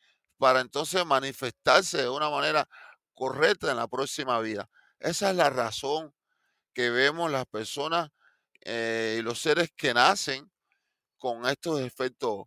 [0.42, 2.68] para entonces manifestarse de una manera
[3.14, 4.68] correcta en la próxima vida.
[5.00, 6.16] Esa es la razón
[6.74, 8.10] que vemos las personas
[8.62, 10.52] eh, y los seres que nacen
[11.20, 12.46] con estos efectos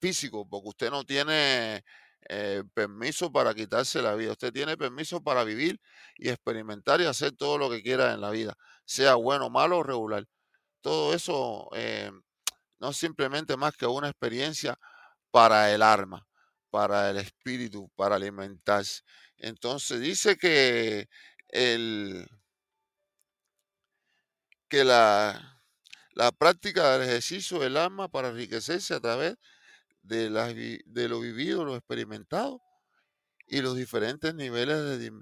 [0.00, 1.84] físicos, porque usted no tiene
[2.28, 4.32] eh, permiso para quitarse la vida.
[4.32, 5.80] Usted tiene permiso para vivir
[6.16, 8.54] y experimentar y hacer todo lo que quiera en la vida,
[8.84, 10.24] sea bueno, malo o regular.
[10.80, 12.12] Todo eso eh,
[12.80, 14.78] no es simplemente más que una experiencia
[15.32, 16.25] para el alma,
[16.76, 19.00] para el espíritu, para alimentarse.
[19.38, 21.08] Entonces dice que
[21.48, 22.28] el
[24.68, 25.62] que la,
[26.12, 29.36] la práctica del ejercicio del alma para enriquecerse a través
[30.02, 32.60] de, las de lo vivido, lo experimentado
[33.46, 35.18] y los diferentes niveles de,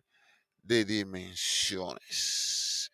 [0.60, 2.90] de dimensiones.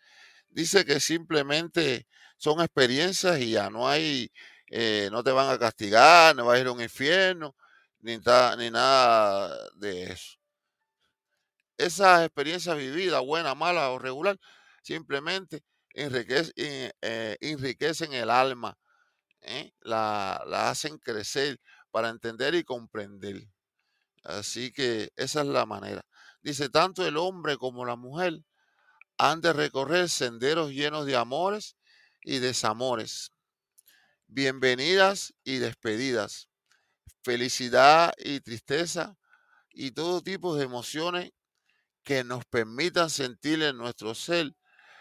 [0.50, 2.06] Dice que simplemente
[2.36, 4.30] son experiencias y ya no hay,
[4.66, 7.56] eh, no te van a castigar, no vas a ir a un infierno,
[8.00, 10.38] ni, nada de eso.
[11.76, 14.38] Esas experiencias vividas, buena, mala o regular,
[14.82, 15.62] simplemente
[15.94, 18.78] eh, enriquecen el alma,
[19.40, 19.72] ¿eh?
[19.80, 21.58] la, la hacen crecer
[21.90, 23.48] para entender y comprender.
[24.22, 26.02] Así que esa es la manera.
[26.42, 28.40] Dice, tanto el hombre como la mujer
[29.16, 31.76] han de recorrer senderos llenos de amores
[32.22, 33.32] y desamores,
[34.26, 36.49] bienvenidas y despedidas,
[37.22, 39.16] felicidad y tristeza
[39.70, 41.32] y todo tipo de emociones
[42.02, 44.54] que nos permitan sentir en nuestro ser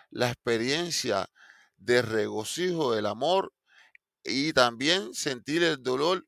[0.09, 1.29] la experiencia
[1.77, 3.53] de regocijo del amor
[4.23, 6.27] y también sentir el dolor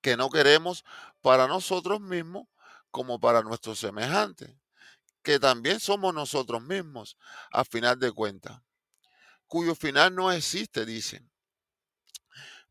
[0.00, 0.84] que no queremos
[1.22, 2.46] para nosotros mismos
[2.90, 4.54] como para nuestros semejantes,
[5.22, 7.16] que también somos nosotros mismos,
[7.50, 8.60] a final de cuentas,
[9.46, 11.30] cuyo final no existe, dicen,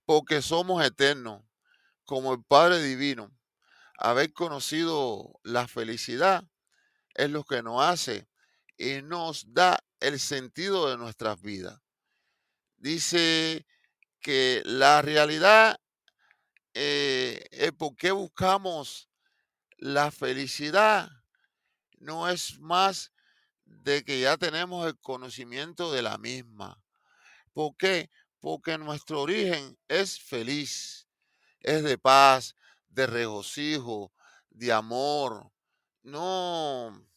[0.05, 1.43] porque somos eternos,
[2.05, 3.31] como el Padre Divino.
[3.97, 6.43] Haber conocido la felicidad
[7.15, 8.27] es lo que nos hace
[8.77, 11.79] y nos da el sentido de nuestras vidas.
[12.77, 13.65] Dice
[14.19, 15.79] que la realidad,
[16.73, 19.09] eh, es por qué buscamos
[19.77, 21.09] la felicidad,
[21.99, 23.13] no es más
[23.65, 26.81] de que ya tenemos el conocimiento de la misma.
[27.53, 28.09] ¿Por qué?
[28.39, 31.02] Porque nuestro origen es feliz,
[31.63, 32.55] es de paz,
[32.89, 34.13] de regocijo,
[34.49, 35.51] de amor.
[36.03, 37.07] No,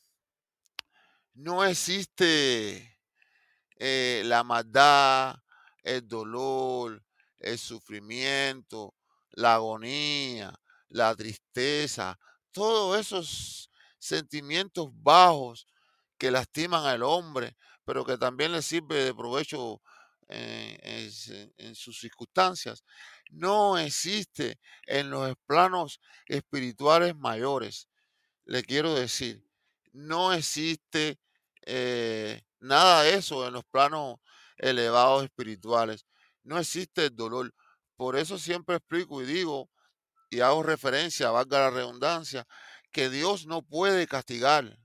[1.34, 2.99] no existe
[3.78, 5.36] eh, la maldad,
[5.82, 7.05] el dolor,
[7.38, 8.94] el sufrimiento,
[9.32, 10.55] la agonía,
[10.88, 12.18] la tristeza,
[12.53, 15.66] todos esos sentimientos bajos
[16.16, 19.82] que lastiman al hombre, pero que también le sirve de provecho
[20.28, 21.11] en,
[21.59, 22.82] en, sus circunstancias,
[23.31, 27.89] no existe en los planos espirituales mayores.
[28.45, 29.45] Le quiero decir,
[29.93, 31.18] no existe
[31.62, 34.16] eh, nada de eso en los planos
[34.57, 36.07] elevados espirituales.
[36.45, 37.55] No existe el dolor.
[37.97, 39.70] Por eso siempre explico y digo
[40.31, 42.47] y hago referencia, valga la redundancia,
[42.93, 44.79] que Dios no puede castigar.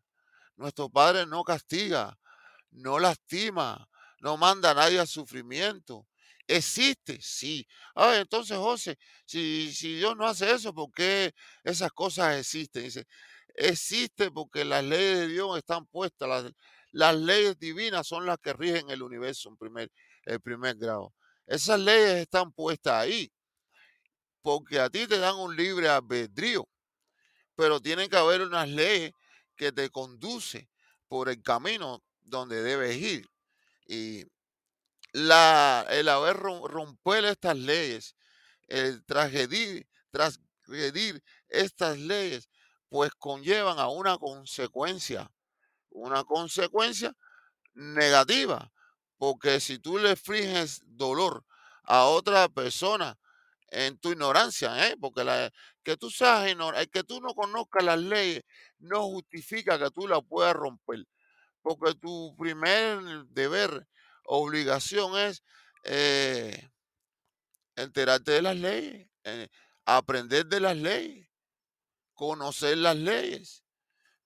[0.56, 2.18] Nuestro Padre no castiga,
[2.72, 3.89] no lastima,
[4.20, 6.08] no manda a nadie al sufrimiento.
[6.48, 7.20] ¿Existe?
[7.22, 7.66] Sí.
[7.96, 11.34] Ah, entonces, José, si, si Dios no hace eso, ¿por qué
[11.64, 12.84] esas cosas existen?
[12.84, 13.06] Dice,
[13.56, 16.52] existe porque las leyes de Dios están puestas, las,
[16.92, 19.92] las leyes divinas son las que rigen el universo en primer,
[20.26, 21.14] el primer grado.
[21.48, 23.32] Esas leyes están puestas ahí
[24.42, 26.68] porque a ti te dan un libre albedrío,
[27.56, 29.12] pero tienen que haber unas leyes
[29.56, 30.70] que te conduce
[31.08, 33.28] por el camino donde debes ir.
[33.88, 34.26] Y
[35.14, 38.16] la, el haber romper estas leyes,
[38.68, 42.49] el transgredir, transgredir estas leyes,
[42.89, 45.32] pues conllevan a una consecuencia,
[45.89, 47.14] una consecuencia
[47.74, 48.72] negativa,
[49.18, 51.45] porque si tú le friges dolor
[51.84, 53.18] a otra persona
[53.70, 54.97] en tu ignorancia, ¿eh?
[54.99, 55.51] porque la,
[55.84, 56.55] que tú seas
[56.91, 58.43] que tú no conozcas las leyes
[58.80, 61.05] no justifica que tú las puedas romper,
[61.62, 63.88] porque tu primer deber,
[64.26, 65.44] obligación es
[65.84, 66.70] eh,
[67.76, 69.48] enterarte de las leyes, eh,
[69.86, 71.28] aprender de las leyes,
[72.14, 73.64] conocer las leyes,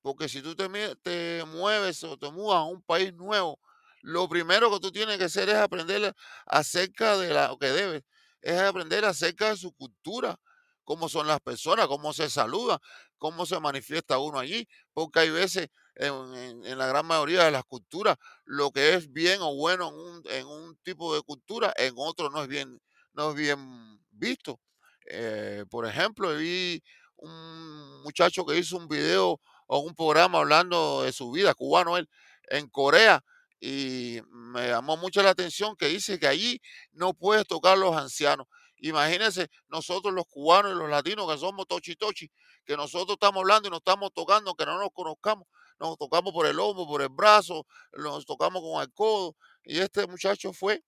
[0.01, 3.59] porque si tú te, te mueves o te mudas a un país nuevo,
[4.01, 6.13] lo primero que tú tienes que hacer es aprender
[6.45, 8.03] acerca de lo que debes
[8.45, 10.39] es aprender acerca de su cultura,
[10.83, 12.79] cómo son las personas, cómo se saluda,
[13.17, 18.17] cómo se manifiesta uno allí, porque hay veces en, la gran mayoría de las culturas
[18.43, 19.93] lo que es bien o bueno
[20.25, 22.81] en un, tipo de cultura, en otro no es bien,
[23.13, 24.59] no es bien visto.
[25.07, 26.83] Eh, por ejemplo, vi
[27.17, 32.09] un muchacho que hizo un video o un programa hablando de su vida, cubano él,
[32.49, 33.23] en Corea,
[33.59, 38.47] y me llamó mucho la atención que dice que allí no puedes tocar los ancianos.
[38.77, 42.29] Imagínense nosotros los cubanos y los latinos que somos tochi tochi,
[42.65, 45.47] que nosotros estamos hablando y nos estamos tocando, que no nos conozcamos,
[45.79, 49.35] nos tocamos por el hombro, por el brazo, nos tocamos con el codo.
[49.63, 50.83] Y este muchacho fue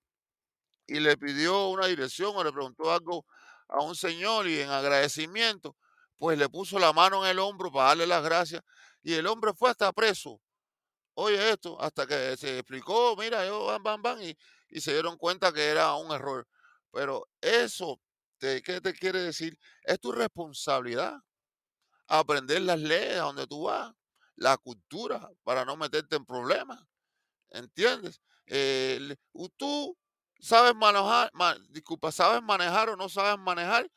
[0.88, 3.26] y le pidió una dirección o le preguntó algo
[3.68, 5.76] a un señor y en agradecimiento,
[6.18, 8.62] pues le puso la mano en el hombro para darle las gracias
[9.04, 10.42] y el hombre fue hasta preso
[11.20, 14.38] oye esto, hasta que se explicó, mira, yo, van, van, van, y,
[14.70, 16.48] y se dieron cuenta que era un error.
[16.92, 18.00] Pero eso,
[18.38, 19.58] te, ¿qué te quiere decir?
[19.84, 21.18] Es tu responsabilidad
[22.08, 23.92] aprender las leyes a donde tú vas,
[24.38, 26.82] la cultura, para no meterte en problemas.
[27.50, 28.22] ¿Entiendes?
[28.48, 29.16] Eh,
[29.58, 29.98] tú
[30.40, 33.90] sabes manejar, ma- disculpa, sabes manejar o no sabes manejar.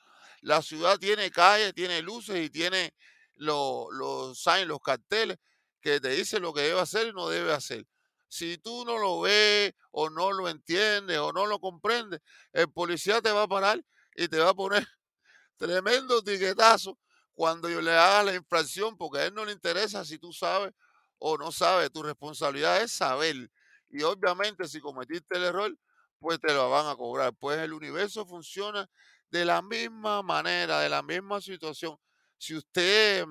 [0.42, 2.94] La ciudad tiene calles, tiene luces y tiene
[3.34, 5.38] lo- los signs, los carteles
[5.80, 7.86] que te dicen lo que debe hacer y no debe hacer.
[8.28, 12.20] Si tú no lo ves o no lo entiendes o no lo comprendes,
[12.52, 13.82] el policía te va a parar
[14.14, 14.86] y te va a poner
[15.58, 16.98] tremendo tiquetazo
[17.40, 20.74] cuando yo le haga la infracción, porque a él no le interesa si tú sabes
[21.16, 21.90] o no sabes.
[21.90, 23.50] Tu responsabilidad es saber.
[23.88, 25.74] Y obviamente si cometiste el error,
[26.18, 27.32] pues te lo van a cobrar.
[27.32, 28.86] Pues el universo funciona
[29.30, 31.96] de la misma manera, de la misma situación.
[32.36, 33.24] Si usted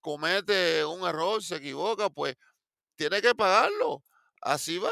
[0.00, 2.36] comete un error, se equivoca, pues
[2.96, 4.02] tiene que pagarlo.
[4.40, 4.90] Así va.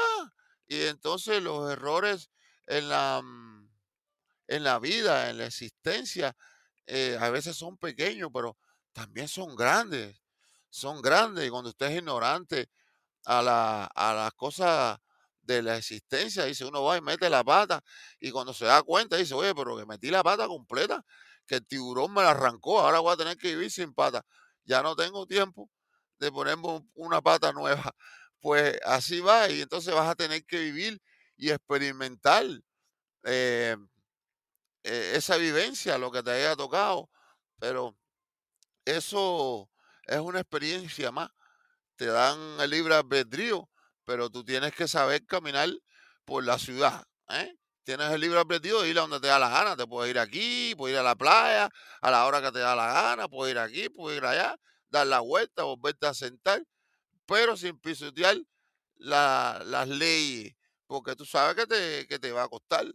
[0.67, 2.29] Y entonces los errores
[2.67, 3.71] en la, mm,
[4.49, 6.37] en la vida, en la existencia,
[6.87, 8.57] eh, a veces son pequeños, pero
[8.93, 10.21] también son grandes.
[10.69, 11.47] Son grandes.
[11.47, 12.69] Y cuando usted es ignorante
[13.25, 14.97] a, la, a las cosas
[15.41, 17.81] de la existencia, dice, uno va y mete la pata
[18.19, 21.03] y cuando se da cuenta dice, oye, pero que metí la pata completa,
[21.47, 24.23] que el tiburón me la arrancó, ahora voy a tener que vivir sin pata.
[24.63, 25.69] Ya no tengo tiempo
[26.19, 27.83] de ponerme un- una pata nueva.
[28.43, 30.99] Pues así va y entonces vas a tener que vivir
[31.37, 32.43] y experimentar
[33.23, 33.75] eh,
[34.83, 37.09] eh, esa vivencia, lo que te haya tocado,
[37.59, 37.97] pero
[38.85, 39.69] eso
[40.07, 41.29] es una experiencia más.
[41.97, 43.69] Te dan el libre albedrío,
[44.05, 45.69] pero tú tienes que saber caminar
[46.25, 47.05] por la ciudad.
[47.29, 47.55] ¿eh?
[47.83, 49.75] Tienes el libre albedrío de ir a donde te da la gana.
[49.77, 51.69] Te puedes ir aquí, puedes ir a la playa
[52.01, 54.57] a la hora que te da la gana, puedes ir aquí, puedes ir allá,
[54.89, 56.63] dar la vuelta, volverte a sentar,
[57.25, 58.37] pero sin pisotear
[58.97, 60.55] la- las leyes,
[60.87, 62.85] porque tú sabes que te, que te va a costar.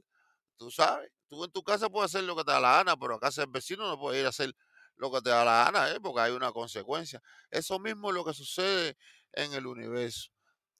[0.58, 3.14] Tú sabes, tú en tu casa puedes hacer lo que te da la gana, pero
[3.16, 4.52] a casa del vecino no puedes ir a hacer
[4.96, 6.00] lo que te da la gana, ¿eh?
[6.00, 7.20] porque hay una consecuencia.
[7.50, 8.96] Eso mismo es lo que sucede
[9.32, 10.30] en el universo.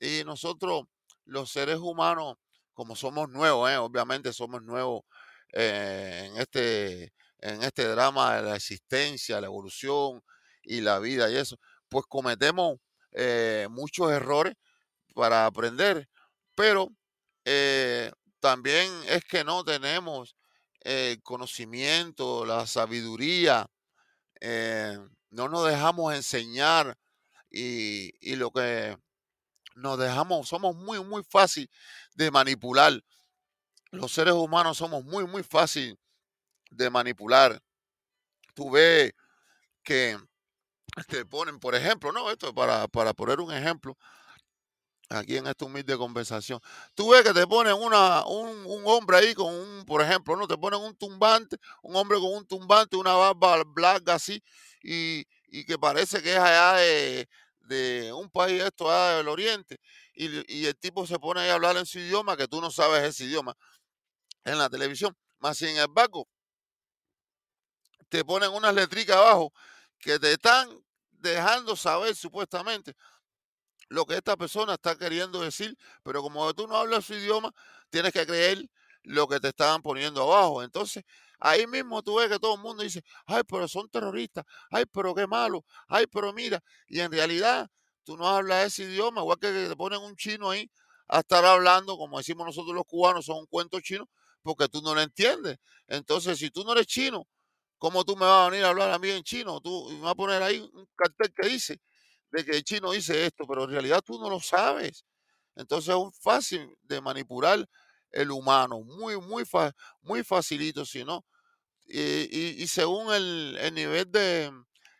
[0.00, 0.84] Y nosotros,
[1.24, 2.36] los seres humanos,
[2.74, 3.76] como somos nuevos, ¿eh?
[3.76, 5.02] obviamente somos nuevos
[5.52, 10.22] eh, en, este, en este drama de la existencia, la evolución
[10.62, 11.56] y la vida y eso,
[11.88, 12.78] pues cometemos
[13.12, 14.54] eh, muchos errores
[15.14, 16.08] para aprender,
[16.54, 16.88] pero
[17.44, 20.35] eh, también es que no tenemos
[20.86, 23.66] el conocimiento, la sabiduría,
[24.40, 24.96] eh,
[25.30, 26.96] no nos dejamos enseñar
[27.50, 28.96] y, y lo que
[29.74, 31.68] nos dejamos, somos muy, muy fácil
[32.14, 33.02] de manipular.
[33.90, 35.98] Los seres humanos somos muy, muy fácil
[36.70, 37.60] de manipular.
[38.54, 39.12] Tú ves
[39.82, 40.18] que
[41.08, 43.98] te ponen, por ejemplo, no, esto es para, para poner un ejemplo,
[45.08, 46.60] aquí en esta humilde conversación.
[46.94, 50.46] Tú ves que te ponen una, un, un hombre ahí con un, por ejemplo, no
[50.46, 54.42] te ponen un tumbante, un hombre con un tumbante, una barba blanca así,
[54.82, 57.28] y, y que parece que es allá de,
[57.60, 59.78] de un país esto allá del oriente,
[60.14, 62.70] y, y el tipo se pone ahí a hablar en su idioma, que tú no
[62.70, 63.54] sabes ese idioma,
[64.44, 65.16] en la televisión.
[65.38, 66.26] Más sin embargo,
[68.08, 69.52] te ponen unas letricas abajo
[69.98, 70.68] que te están
[71.10, 72.94] dejando saber supuestamente
[73.88, 77.52] lo que esta persona está queriendo decir, pero como tú no hablas su idioma,
[77.90, 78.68] tienes que creer
[79.02, 80.62] lo que te estaban poniendo abajo.
[80.62, 81.04] Entonces,
[81.38, 85.14] ahí mismo tú ves que todo el mundo dice, ay, pero son terroristas, ay, pero
[85.14, 87.68] qué malo, ay, pero mira, y en realidad
[88.04, 90.70] tú no hablas ese idioma, igual que te ponen un chino ahí
[91.08, 94.08] a estar hablando, como decimos nosotros los cubanos, son un cuento chino,
[94.42, 95.58] porque tú no lo entiendes.
[95.88, 97.26] Entonces, si tú no eres chino,
[97.78, 99.60] ¿cómo tú me vas a venir a hablar a mí en chino?
[99.60, 101.80] Tú me vas a poner ahí un cartel que dice
[102.36, 105.04] de que el chino dice esto, pero en realidad tú no lo sabes.
[105.56, 107.66] Entonces es fácil de manipular
[108.12, 109.72] el humano, muy, muy, fa-
[110.02, 111.24] muy facilito, si no.
[111.86, 114.52] Y, y- según el, el nivel de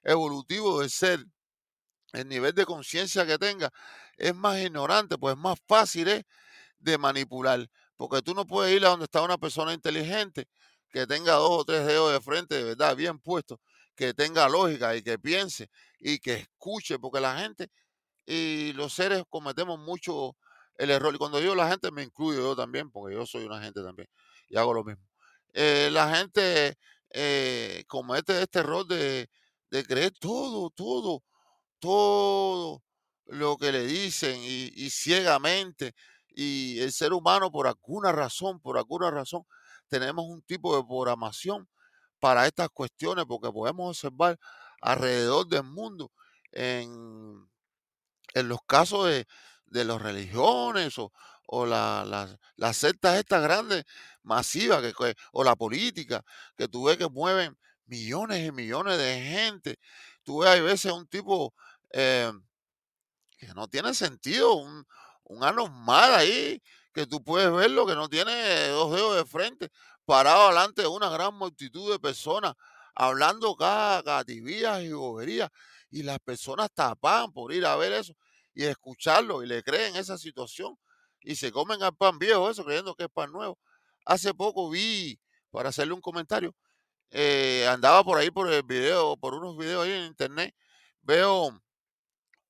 [0.05, 1.25] evolutivo del ser,
[2.13, 3.71] el nivel de conciencia que tenga,
[4.17, 6.25] es más ignorante, pues más fácil es
[6.79, 7.69] de manipular.
[7.97, 10.49] Porque tú no puedes ir a donde está una persona inteligente
[10.91, 13.59] que tenga dos o tres dedos de frente, de verdad, bien puestos,
[13.97, 17.71] que tenga lógica y que piense y que escuche, porque la gente
[18.27, 20.37] y los seres cometemos mucho
[20.77, 21.15] el error.
[21.15, 24.09] Y cuando digo la gente, me incluyo yo también, porque yo soy una gente también
[24.49, 25.03] y hago lo mismo.
[25.55, 26.77] Eh, la gente
[27.11, 29.29] eh, comete este error de,
[29.71, 31.23] creer todo, todo,
[31.79, 32.83] todo
[33.27, 35.95] lo que le dicen y, y ciegamente.
[36.29, 39.45] Y el ser humano, por alguna razón, por alguna razón,
[39.89, 41.69] tenemos un tipo de programación
[42.21, 44.39] para estas cuestiones, porque podemos observar
[44.81, 46.13] alrededor del mundo
[46.53, 47.47] en
[48.35, 49.27] en los casos de,
[49.67, 51.13] de las religiones o,
[51.47, 53.85] o la- las las sectas estas grandes,
[54.23, 56.23] masivas, que, que- o la política,
[56.57, 57.57] que tú ves que mueven
[57.87, 59.79] millones y millones de gente.
[60.25, 61.55] Tú ves, hay veces un tipo
[61.93, 62.33] eh,
[63.39, 64.87] que no tiene sentido, un,
[65.25, 66.63] un anormal ahí,
[66.95, 69.71] que tú puedes verlo, que no tiene dos dedos de frente,
[70.07, 72.55] parado delante de una gran multitud de personas,
[72.95, 75.51] hablando cada y boberías,
[75.91, 78.15] y las personas tapan por ir a ver eso
[78.55, 80.79] y escucharlo, y le creen esa situación,
[81.21, 83.59] y se comen al pan viejo eso, creyendo que es pan nuevo.
[84.07, 86.55] Hace poco vi, para hacerle un comentario,
[87.11, 90.55] eh, andaba por ahí por el video, por unos videos ahí en internet,
[91.03, 91.61] veo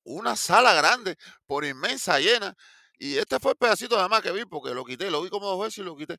[0.03, 2.55] una sala grande, por inmensa, llena.
[2.97, 5.47] Y este fue el pedacito nada más que vi, porque lo quité, lo vi como
[5.47, 6.17] dos veces y lo quité.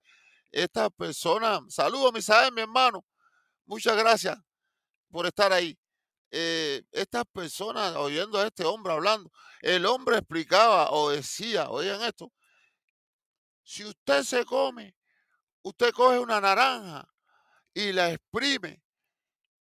[0.51, 3.05] Esta persona, saludo Misael, mi hermano,
[3.67, 4.39] muchas gracias
[5.11, 5.79] por estar ahí.
[6.31, 9.31] Eh, estas personas oyendo a este hombre hablando,
[9.63, 12.33] el hombre explicaba o decía, oigan esto,
[13.63, 14.95] si usted se come,
[15.63, 17.09] usted coge una naranja
[17.75, 18.83] y la exprime,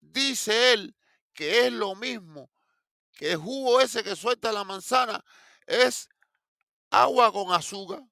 [0.00, 0.96] dice él
[1.32, 2.50] que es lo mismo
[3.12, 5.24] que el jugo ese que suelta la manzana,
[5.66, 6.08] es
[6.90, 8.02] agua con azúcar,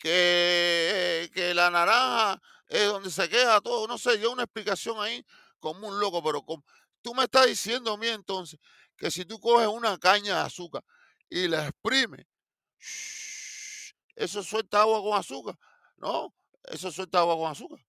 [0.00, 5.24] que, que la naranja es donde se queda todo, no sé, yo una explicación ahí
[5.58, 6.64] como un loco, pero como,
[7.02, 8.58] tú me estás diciendo a mí entonces
[8.96, 10.82] que si tú coges una caña de azúcar
[11.28, 12.26] y la exprimes,
[14.16, 15.56] eso suelta agua con azúcar,
[15.96, 16.34] no,
[16.64, 17.80] eso suelta agua con azúcar,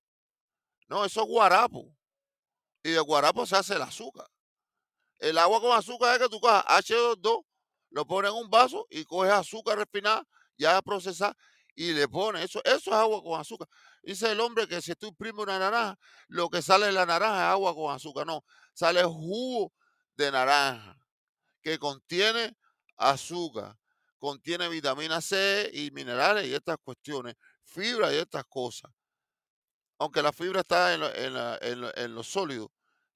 [0.90, 1.96] no, eso es guarapo,
[2.84, 4.28] y de guarapo se hace el azúcar.
[5.20, 7.46] El agua con azúcar es que tú cojas H2O,
[7.92, 10.24] lo pones en un vaso y coges azúcar refinada,
[10.58, 11.36] ya procesada,
[11.76, 12.62] y le pones eso.
[12.64, 13.68] Eso es agua con azúcar.
[14.04, 15.98] Dice el hombre que si tú imprimes una naranja,
[16.28, 18.26] lo que sale de la naranja es agua con azúcar.
[18.28, 18.44] No,
[18.74, 19.74] sale jugo
[20.16, 20.98] de naranja
[21.62, 22.56] que contiene
[22.98, 23.76] azúcar,
[24.20, 28.92] contiene vitamina C y minerales y estas cuestiones, fibra y estas cosas.
[30.00, 32.68] Aunque la fibra está en, lo- en en lo- en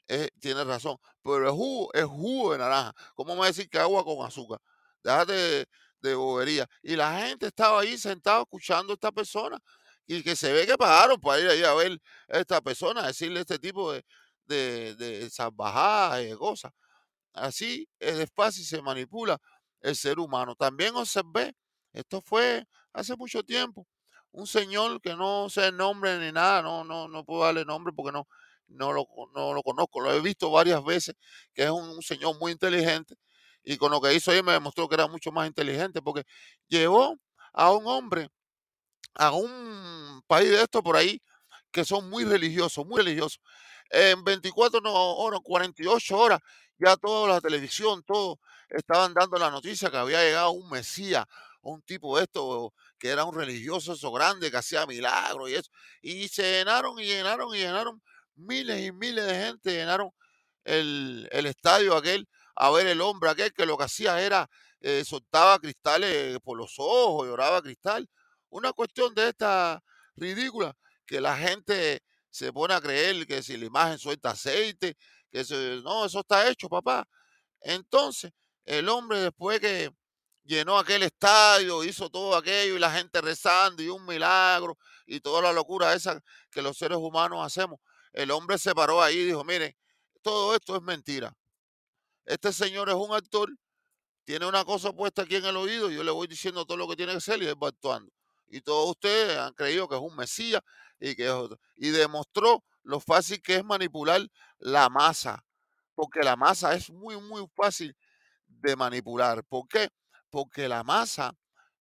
[0.07, 0.97] eh, tiene razón.
[1.23, 2.93] Pero el jugo es jugo de naranja.
[3.15, 4.59] ¿Cómo me decir que agua con azúcar?
[5.03, 5.67] Déjate
[6.05, 6.67] de, bobería.
[6.83, 9.59] Y la gente estaba ahí sentada escuchando a esta persona.
[10.07, 11.99] Y que se ve que pagaron para ir ahí a ver
[12.29, 14.05] a esta persona, a decirle este tipo de,
[14.45, 16.71] de, de salvajadas y de cosas.
[17.33, 19.39] Así es de fácil se manipula
[19.81, 20.55] el ser humano.
[20.55, 21.53] También observé,
[21.93, 23.87] esto fue hace mucho tiempo,
[24.31, 27.93] un señor que no sé el nombre ni nada, no, no, no puedo darle nombre
[27.93, 28.27] porque no,
[28.67, 31.15] no lo, no lo conozco, lo he visto varias veces,
[31.53, 33.15] que es un señor muy inteligente
[33.65, 36.23] y con lo que hizo ahí me demostró que era mucho más inteligente porque
[36.67, 37.17] llevó
[37.53, 38.29] a un hombre
[39.15, 41.21] a un país de estos por ahí
[41.71, 43.41] que son muy religiosos, muy religiosos.
[43.89, 46.39] En 24 no, horas, 48 horas,
[46.77, 48.39] ya toda la televisión, todo,
[48.69, 51.25] estaban dando la noticia que había llegado un Mesías,
[51.61, 55.69] un tipo de esto, que era un religioso, eso grande, que hacía milagros y eso.
[56.01, 58.01] Y se llenaron y llenaron y llenaron,
[58.35, 60.11] miles y miles de gente llenaron
[60.63, 64.49] el, el estadio aquel a ver el hombre aquel que lo que hacía era
[64.81, 68.09] eh, soltaba cristales por los ojos, lloraba cristal.
[68.49, 69.83] Una cuestión de esta
[70.15, 70.75] ridícula
[71.05, 74.97] que la gente se pone a creer que si la imagen suelta aceite,
[75.31, 77.07] que eso, no, eso está hecho, papá.
[77.61, 78.31] Entonces,
[78.65, 79.91] el hombre después que
[80.43, 85.41] llenó aquel estadio, hizo todo aquello y la gente rezando y un milagro y toda
[85.41, 87.79] la locura esa que los seres humanos hacemos,
[88.13, 89.75] el hombre se paró ahí y dijo, miren,
[90.21, 91.35] todo esto es mentira.
[92.25, 93.49] Este señor es un actor
[94.25, 96.95] tiene una cosa puesta aquí en el oído, yo le voy diciendo todo lo que
[96.95, 98.11] tiene que ser y él va actuando.
[98.47, 100.61] Y todos ustedes han creído que es un mesías
[100.99, 101.59] y que es otro.
[101.75, 105.45] Y demostró lo fácil que es manipular la masa,
[105.93, 107.95] porque la masa es muy, muy fácil
[108.47, 109.43] de manipular.
[109.43, 109.89] ¿Por qué?
[110.31, 111.35] Porque la masa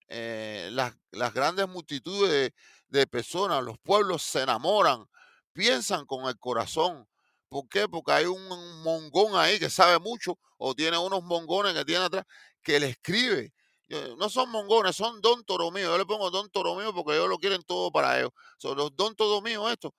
[0.09, 0.95] eh, las,
[1.33, 2.55] grandes multitudes de,
[2.89, 5.07] de personas, los pueblos se enamoran,
[5.55, 7.09] piensan con el corazón.
[7.55, 7.89] ¿Por qué?
[7.89, 8.43] Porque hay un,
[8.83, 12.25] mongón ahí que sabe mucho o tiene unos mongones que tiene atrás
[12.65, 13.53] que le escribe.
[13.87, 15.85] Yo- No son mongones, son don toro mío.
[15.85, 18.33] Yo le pongo don toro mío porque ellos lo quieren todo para ellos.
[18.59, 19.93] Son los don toro mío estos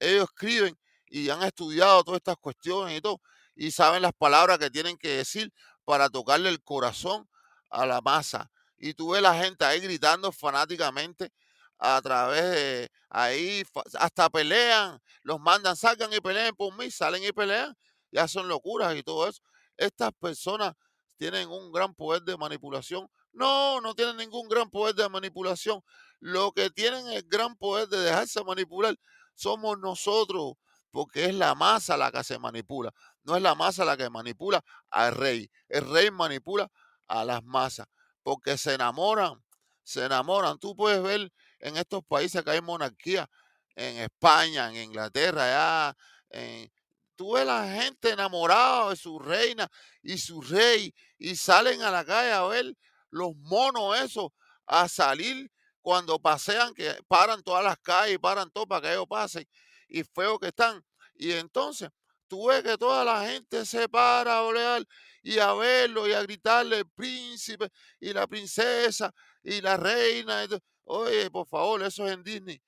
[0.00, 0.78] ellos escriben
[1.08, 3.20] y han estudiado todas estas cuestiones y todo,
[3.54, 5.52] y saben las palabras que tienen que decir
[5.84, 7.28] para tocarle el corazón
[7.70, 8.50] a la masa.
[8.78, 11.32] Y tú ves la gente ahí gritando fanáticamente
[11.78, 13.64] a través de ahí,
[13.98, 17.74] hasta pelean, los mandan, salgan y peleen por mí, salen y pelean,
[18.10, 19.42] ya son locuras y todo eso.
[19.76, 20.72] Estas personas
[21.18, 23.08] tienen un gran poder de manipulación.
[23.32, 25.82] No, no tienen ningún gran poder de manipulación.
[26.20, 28.96] Lo que tienen el gran poder de dejarse manipular
[29.34, 30.54] somos nosotros,
[30.90, 34.62] porque es la masa la que se manipula, no es la masa la que manipula
[34.90, 36.68] al rey, el rey manipula
[37.06, 37.86] a las masas.
[38.22, 39.44] porque se enamoran,
[39.84, 40.58] se enamoran.
[40.58, 43.28] Tú puedes ver en estos países que hay monarquía,
[43.74, 45.96] en España, en Inglaterra, allá,
[46.30, 46.70] en,
[47.16, 49.68] tú ves la gente enamorada de su reina
[50.02, 52.74] y su rey y salen a la calle a ver
[53.10, 54.28] los monos esos
[54.66, 55.50] a salir
[55.80, 59.46] cuando pasean, que paran todas las calles, paran todo para que ellos pasen
[59.88, 60.84] y feo que están.
[61.14, 61.90] Y entonces
[62.26, 64.84] tú ves que toda la gente se para a olear
[65.22, 67.68] y a verlo y a gritarle el príncipe
[68.00, 70.44] y la princesa y la reina.
[70.86, 72.62] Oye, por favor, eso es en Disney.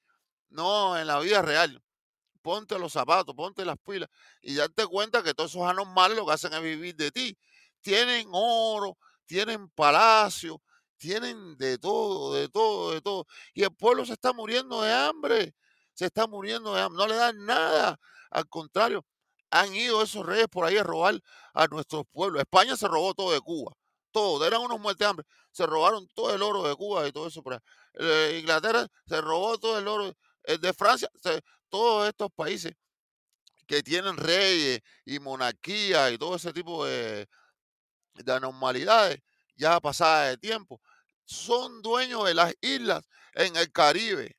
[0.50, 1.82] No, en la vida real.
[2.42, 4.08] Ponte los zapatos, ponte las pilas
[4.42, 7.38] y date cuenta que todos esos anormales lo que hacen es vivir de ti.
[7.82, 10.62] Tienen oro, tienen palacio,
[10.96, 13.26] tienen de todo, de todo, de todo.
[13.54, 15.54] Y el pueblo se está muriendo de hambre,
[15.94, 17.98] se está muriendo de hambre, no le dan nada.
[18.30, 19.04] Al contrario,
[19.50, 21.20] han ido esos reyes por ahí a robar
[21.54, 22.40] a nuestros pueblos.
[22.40, 23.72] España se robó todo de Cuba,
[24.12, 25.26] todo, eran unos muertes de hambre.
[25.50, 27.60] Se robaron todo el oro de Cuba y todo eso por
[28.34, 31.10] Inglaterra se robó todo el oro eh, de Francia,
[31.68, 32.74] todos estos países
[33.66, 37.28] que tienen reyes y monarquía y todo ese tipo de,
[38.14, 39.20] de anormalidades
[39.56, 40.80] ya pasadas de tiempo,
[41.24, 43.02] son dueños de las islas
[43.34, 44.36] en el Caribe.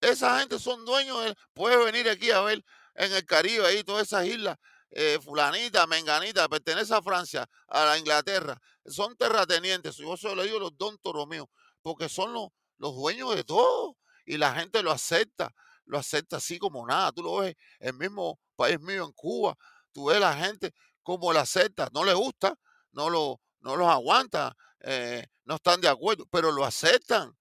[0.00, 2.64] Esa gente son dueños, de, puede venir aquí a ver
[2.94, 4.56] en el Caribe, ahí todas esas islas,
[4.90, 8.58] eh, fulanita, menganita, pertenece a Francia, a la Inglaterra,
[8.90, 9.96] son terratenientes.
[9.96, 11.46] Yo se lo digo los don míos,
[11.82, 16.58] porque son los, los dueños de todo y la gente lo acepta, lo acepta así
[16.58, 17.12] como nada.
[17.12, 19.56] Tú lo ves, el mismo país mío en Cuba,
[19.92, 20.72] tú ves la gente
[21.02, 22.54] como lo acepta, no le gusta,
[22.92, 27.36] no, lo, no los aguanta, eh, no están de acuerdo, pero lo aceptan.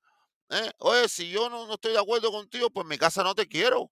[0.49, 0.71] ¿eh?
[0.79, 3.91] Oye, si yo no, no, estoy de acuerdo contigo, pues mi casa no te quiero.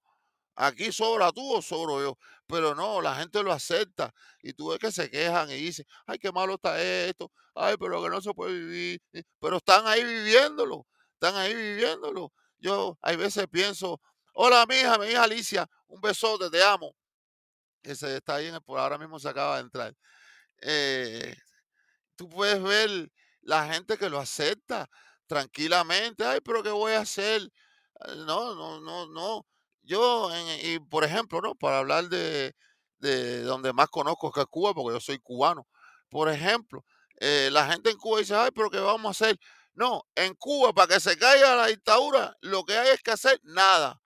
[0.60, 2.18] Aquí sobra tú o sobro yo.
[2.48, 4.12] Pero no, la gente lo acepta.
[4.42, 7.32] Y tú ves que se quejan y dicen, ay, qué malo está esto.
[7.56, 9.02] Ay, pero que no se puede vivir.
[9.40, 10.88] Pero están ahí viviéndolo.
[11.14, 12.34] Están ahí viviéndolo.
[12.58, 14.02] Yo hay veces pienso,
[14.34, 16.96] hola mi hija, mi hija Alicia, un besote, te amo.
[17.84, 19.94] Ese está ahí, por ahora mismo se acaba de entrar.
[20.62, 21.36] Eh,
[22.16, 24.90] tú puedes ver la gente que lo acepta
[25.28, 26.26] tranquilamente.
[26.26, 27.50] Ay, pero ¿qué voy a hacer?
[28.00, 29.46] Ah, no, no, no, no.
[29.88, 30.30] Yo,
[30.64, 31.56] y por ejemplo, ¿no?
[31.56, 32.54] Para hablar de,
[33.00, 35.68] de donde más conozco que es Cuba, porque yo soy cubano.
[36.10, 36.84] Por ejemplo,
[37.20, 39.40] eh, la gente en Cuba dice, ay, pero ¿qué vamos a hacer?
[39.74, 43.40] No, en Cuba, para que se caiga la dictadura, lo que hay es que hacer
[43.44, 44.02] nada.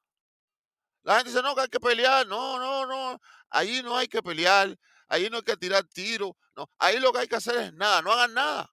[1.04, 2.28] La gente dice, no, que hay que pelear.
[2.28, 3.20] No, no, no.
[3.50, 4.78] Allí no hay que pelear.
[5.08, 6.32] Allí no hay que tirar tiros.
[6.56, 8.02] No, ahí lo que hay que hacer es nada.
[8.02, 8.72] No hagan nada.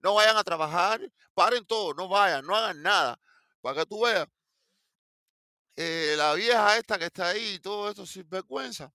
[0.00, 1.00] No vayan a trabajar.
[1.34, 1.94] Paren todo.
[1.94, 2.44] No vayan.
[2.44, 3.18] No hagan nada.
[3.62, 4.26] Para que tú veas.
[5.76, 8.92] Eh, la vieja esta que está ahí y todo esto sin vergüenza.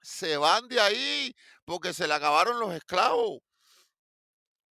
[0.00, 1.34] Se van de ahí
[1.64, 3.40] porque se le acabaron los esclavos.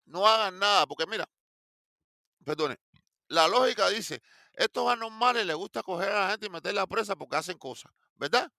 [0.05, 0.86] No hagan nada.
[0.86, 1.28] Porque mira,
[2.45, 2.78] perdone,
[3.28, 4.22] la lógica dice,
[4.55, 8.51] estos anormales les gusta coger a la gente y meterla presa porque hacen cosas, ¿verdad?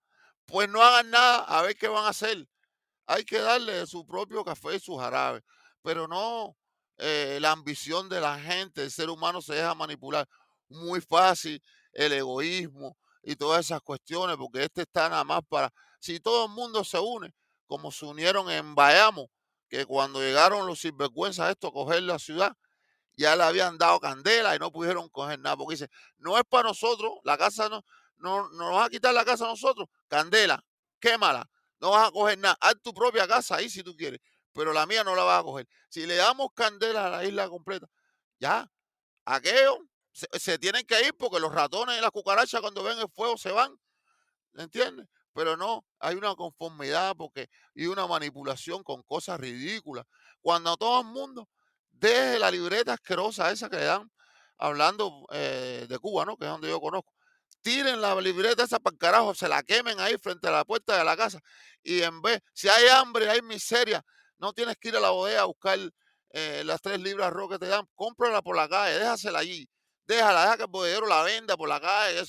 [0.45, 2.47] Pues no hagan nada a ver qué van a hacer.
[3.05, 5.43] Hay que darle su propio café y su jarabe,
[5.81, 6.55] pero no
[6.97, 10.27] eh, la ambición de la gente, el ser humano se deja manipular
[10.69, 11.61] muy fácil,
[11.93, 16.51] el egoísmo y todas esas cuestiones, porque este está nada más para, si todo el
[16.51, 17.33] mundo se une,
[17.67, 19.29] como se unieron en Bayamo,
[19.69, 22.53] que cuando llegaron los sinvergüenzas esto a coger la ciudad,
[23.15, 26.69] ya le habían dado candela y no pudieron coger nada, porque dice, no es para
[26.69, 27.83] nosotros, la casa no,
[28.17, 30.63] no, nos vas a quitar la casa a nosotros, candela,
[30.99, 34.19] quémala, no vas a coger nada, haz tu propia casa ahí si tú quieres,
[34.53, 35.67] pero la mía no la vas a coger.
[35.89, 37.87] Si le damos candela a la isla completa,
[38.39, 38.69] ya,
[39.25, 39.77] aquello
[40.11, 43.51] se, tienen que ir porque los ratones y las cucarachas cuando ven el fuego se
[43.51, 43.75] van,
[44.55, 45.07] ¿entiendes?
[45.33, 50.05] Pero no, hay una conformidad porque y una manipulación con cosas ridículas.
[50.41, 51.47] Cuando todo el mundo
[51.91, 54.11] deje la libreta asquerosa esa que le dan,
[54.57, 56.37] hablando eh, de Cuba, ¿no?
[56.37, 57.13] Que es donde yo conozco.
[57.61, 60.97] Tiren la libreta esa para el carajo, se la quemen ahí frente a la puerta
[60.97, 61.39] de la casa.
[61.83, 64.03] Y en vez, si hay hambre, hay miseria,
[64.37, 65.79] no tienes que ir a la bodega a buscar
[66.31, 69.69] eh, las tres libras rojas que te dan, cómprala por la calle, déjasela allí.
[70.11, 72.21] Déjala, deja que el bodeguero la venda por la calle,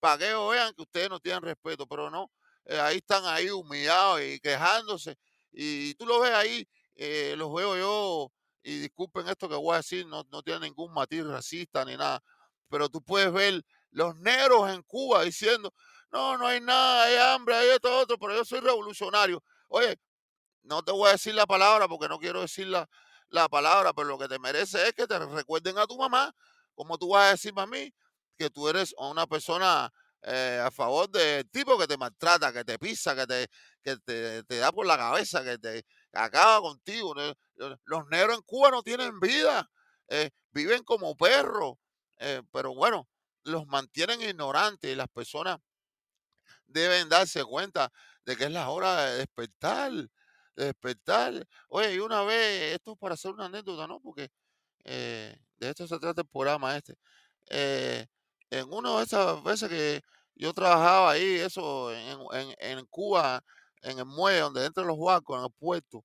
[0.00, 2.32] para que vean que ustedes no tienen respeto, pero no,
[2.64, 5.16] eh, ahí están ahí humillados y quejándose.
[5.52, 6.68] Y, tú lo ves ahí,
[7.36, 8.32] los veo yo
[8.64, 12.20] y disculpen esto que voy a decir, no, no tiene ningún matiz racista ni nada,
[12.68, 13.62] pero tú puedes ver
[13.92, 15.72] los negros en Cuba diciendo,
[16.10, 19.44] no, no hay nada, hay hambre, hay esto, otro, pero yo soy revolucionario.
[19.68, 19.96] Oye,
[20.64, 22.88] no te voy a decir la palabra porque no quiero decir la,
[23.28, 26.34] la palabra, pero lo que te merece es que te recuerden a tu mamá,
[26.78, 27.92] como tú vas a decirme a mí,
[28.36, 29.90] que tú eres una persona
[30.22, 33.48] eh, a favor del tipo que te maltrata, que te pisa, que te,
[33.82, 33.96] que
[34.46, 37.14] te da por la cabeza, que te acaba contigo.
[37.84, 39.68] Los negros en Cuba no tienen vida.
[40.08, 41.74] eh, viven como perros,
[42.18, 43.08] eh, pero bueno,
[43.44, 45.58] los mantienen ignorantes y las personas
[46.66, 47.90] deben darse cuenta
[48.24, 49.92] de que es la hora de despertar,
[50.56, 51.46] de despertar.
[51.68, 54.00] Oye, y una vez, esto es para hacer una anécdota, ¿no?
[54.00, 54.28] Porque
[54.88, 56.96] eh, de esto se trata el programa este.
[58.50, 60.02] En una de esas veces que
[60.34, 63.42] yo trabajaba ahí, eso, en, en- Cuba,
[63.82, 66.04] en el muelle donde entran los barcos, en el puerto,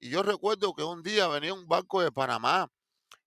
[0.00, 2.68] y yo recuerdo que un día venía un barco de Panamá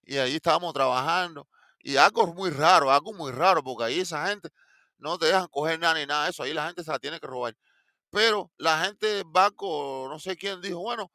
[0.03, 1.47] y ahí estábamos trabajando.
[1.79, 4.49] Y algo muy raro, algo muy raro, porque ahí esa gente
[4.97, 7.19] no te dejan coger nada ni nada de eso, ahí la gente se la tiene
[7.19, 7.55] que robar.
[8.11, 11.11] Pero la gente del banco, no sé quién dijo, bueno,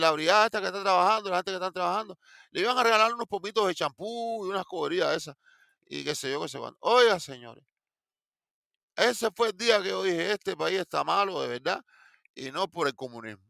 [0.00, 2.18] la brigada esta que está trabajando, la gente que está trabajando,
[2.50, 5.36] le iban a regalar unos pomitos de champú y unas coberías esas,
[5.86, 6.78] y qué sé yo, qué sé cuándo.
[6.80, 7.64] Oiga, señores,
[8.96, 11.84] ese fue el día que yo dije, este país está malo de verdad,
[12.34, 13.44] y no por el comunismo.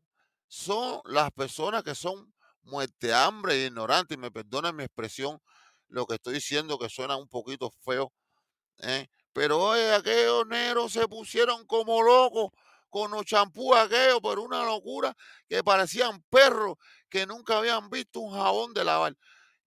[0.49, 2.33] Son las personas que son
[2.63, 5.41] muerte hambre e ignorantes, y me perdonen mi expresión,
[5.89, 8.13] lo que estoy diciendo que suena un poquito feo,
[8.79, 9.09] ¿eh?
[9.33, 12.51] Pero oye, aquellos negros se pusieron como locos
[12.93, 15.17] con los champús aquellos, pero una locura
[15.49, 16.77] que parecían perros
[17.09, 19.17] que nunca habían visto un jabón de lavar.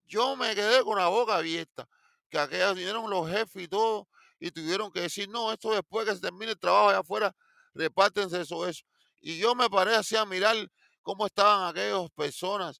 [0.06, 1.90] Yo me quedé con la boca abierta,
[2.30, 4.08] que aquellas vinieron los jefes y todo,
[4.40, 7.36] y tuvieron que decir, no, esto después que se termine el trabajo allá afuera,
[7.74, 8.86] repártense eso, eso.
[9.22, 10.56] Y yo me paré así a mirar
[11.02, 12.80] cómo estaban aquellas personas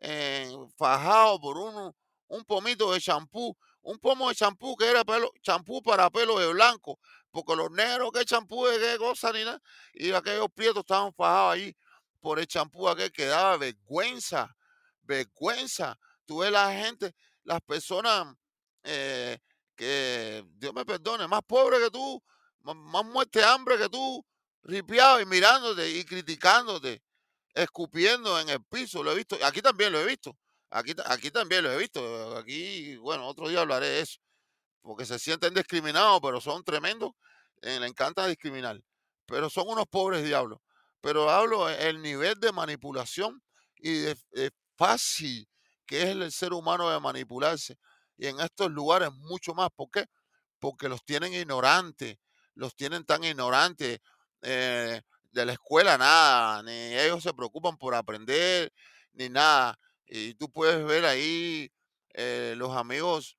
[0.00, 1.96] eh, fajados por uno,
[2.28, 5.02] un pomito de champú, un pomo de champú que era
[5.40, 6.98] champú para pelo de blanco,
[7.36, 9.60] porque los negros, qué champú qué cosa ni nada,
[9.92, 11.76] y aquellos prietos estaban fajados ahí
[12.18, 14.56] por el champú aquel que daba vergüenza,
[15.02, 15.98] vergüenza.
[16.24, 17.14] Tú ves la gente,
[17.44, 18.34] las personas
[18.84, 19.38] eh,
[19.74, 22.22] que, Dios me perdone, más pobres que tú,
[22.60, 24.24] más, más muerte hambre que tú,
[24.62, 27.02] ripiado y mirándote y criticándote,
[27.52, 30.34] escupiendo en el piso, lo he visto, aquí también lo he visto,
[30.70, 34.25] aquí, aquí también lo he visto, aquí, bueno, otro día hablaré de eso
[34.86, 37.12] porque se sienten discriminados, pero son tremendos,
[37.62, 38.80] eh, le encanta discriminar,
[39.26, 40.60] pero son unos pobres diablos.
[41.00, 43.42] Pero hablo e- el nivel de manipulación
[43.76, 45.48] y de, de fácil
[45.86, 47.78] que es el ser humano de manipularse.
[48.18, 49.70] Y en estos lugares mucho más.
[49.74, 50.06] ¿Por qué?
[50.58, 52.18] Porque los tienen ignorantes,
[52.54, 54.00] los tienen tan ignorantes.
[54.42, 58.72] eh, de la escuela nada, ni ellos se preocupan por aprender,
[59.12, 59.78] ni nada.
[60.06, 61.70] Y tú puedes ver ahí
[62.14, 63.36] eh, los amigos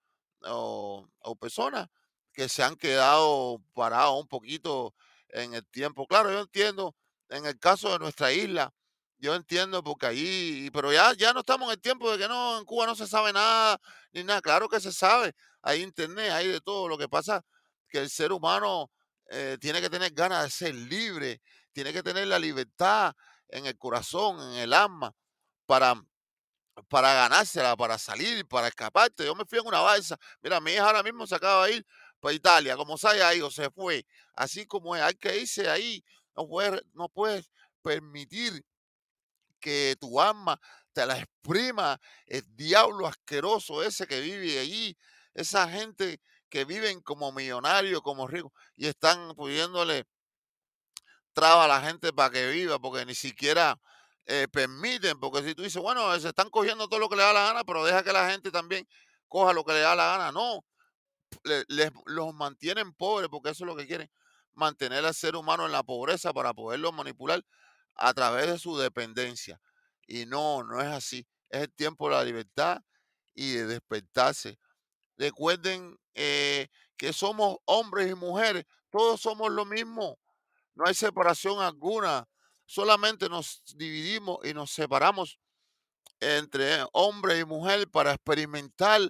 [0.49, 1.07] o,
[1.39, 1.87] personas
[2.33, 4.93] que se han quedado parados un poquito
[5.29, 6.07] en el tiempo.
[6.07, 6.95] Claro, yo entiendo,
[7.29, 8.73] en el caso de nuestra isla,
[9.19, 12.59] yo entiendo porque ahí, pero ya, ya no estamos en el tiempo de que no,
[12.59, 13.79] en Cuba no se sabe nada,
[14.11, 14.41] ni nada.
[14.41, 16.87] Claro que se sabe, hay internet, hay de todo.
[16.87, 17.43] Lo que pasa
[17.89, 18.91] que el ser humano
[19.29, 21.41] eh, tiene que tener ganas de ser libre,
[21.71, 23.13] tiene que tener la libertad
[23.49, 25.13] en el corazón, en el alma,
[25.65, 25.95] para
[26.89, 29.25] para ganársela, para salir, para escaparte.
[29.25, 30.17] Yo me fui en una balsa.
[30.41, 31.85] Mira, mi hija ahora mismo se acaba de ir
[32.19, 34.05] para Italia, como se haya ido, se fue.
[34.33, 36.03] Así como es, hay que irse ahí.
[36.35, 37.51] No puedes, no puedes
[37.81, 38.63] permitir
[39.59, 40.59] que tu alma
[40.93, 44.97] te la exprima el diablo asqueroso ese que vive allí,
[45.33, 46.19] esa gente
[46.49, 50.05] que viven como millonarios, como ricos, y están pudiéndole
[51.33, 53.79] traba a la gente para que viva, porque ni siquiera
[54.27, 57.33] eh, permiten, porque si tú dices, bueno, se están cogiendo todo lo que le da
[57.33, 58.87] la gana, pero deja que la gente también
[59.27, 60.65] coja lo que le da la gana, no,
[61.43, 64.09] le- los mantienen pobres, porque eso es lo que quieren,
[64.53, 67.43] mantener al ser humano en la pobreza para poderlo manipular
[67.95, 69.59] a través de su dependencia.
[70.07, 72.81] Y no, no es así, es el tiempo de la libertad
[73.35, 74.59] y de despertarse.
[75.17, 76.67] Recuerden eh,
[76.97, 80.19] que somos hombres y mujeres, todos somos lo mismo
[80.75, 82.27] no hay separación alguna,
[82.67, 85.39] solamente nos dividimos y nos separamos
[86.19, 89.01] entre hombre y mujer para experimentar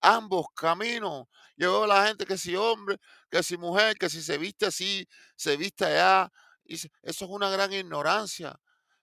[0.00, 1.26] ambos caminos.
[1.56, 2.98] Yo veo a la gente que si hombre,
[3.30, 6.30] que si mujer, que si se viste así, se viste allá.
[6.64, 8.54] y eso es una gran ignorancia.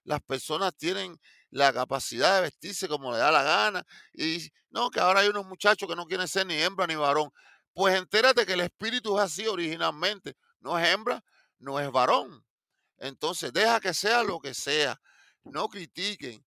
[0.03, 3.83] Las personas tienen la capacidad de vestirse como le da la gana.
[4.13, 7.31] Y no, que ahora hay unos muchachos que no quieren ser ni hembra ni varón.
[7.73, 10.35] Pues entérate que el espíritu es así originalmente.
[10.59, 11.23] No es hembra,
[11.59, 12.45] no es varón.
[13.03, 14.97] Entonces, deja que sea lo que sea.
[15.43, 16.41] No critiquen.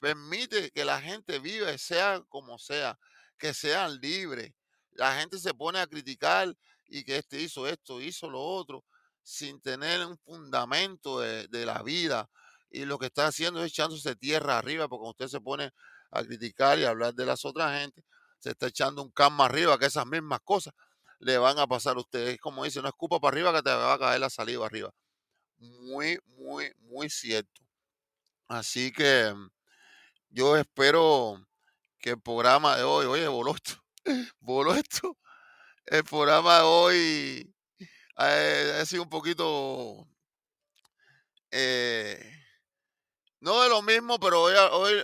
[0.00, 2.98] Permite que la gente viva, sea como sea,
[3.38, 4.52] que sean libres.
[4.90, 6.52] La gente se pone a criticar
[6.86, 8.84] y que este hizo esto, hizo lo otro,
[9.22, 12.28] sin tener un fundamento de, la vida.
[12.68, 15.70] Y lo que está haciendo es echándose tierra arriba, porque usted se pone
[16.10, 18.02] a criticar y a hablar de las otras gente,
[18.40, 20.74] se está echando un campo arriba, que esas mismas cosas
[21.20, 22.40] le van a pasar a ustedes.
[22.40, 24.92] Como dice, no escupa para arriba que te va a caer la saliva arriba.
[25.60, 27.60] Muy, muy, muy cierto.
[28.48, 29.32] Así que
[30.30, 31.46] yo espero
[32.00, 33.74] que el programa de hoy, oye, voló esto,
[34.40, 35.16] voló esto.
[35.86, 37.54] El programa de hoy
[38.18, 40.08] eh, ha sido un poquito
[41.50, 42.40] eh,
[43.40, 44.54] no de lo mismo, pero hoy,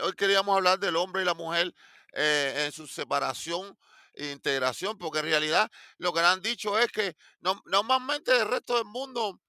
[0.01, 1.75] hoy, queríamos hablar del hombre y la mujer
[2.13, 3.77] eh, en su separación
[4.15, 7.17] e integración, porque en realidad lo que han dicho es que
[7.65, 9.41] normalmente el resto del mundo,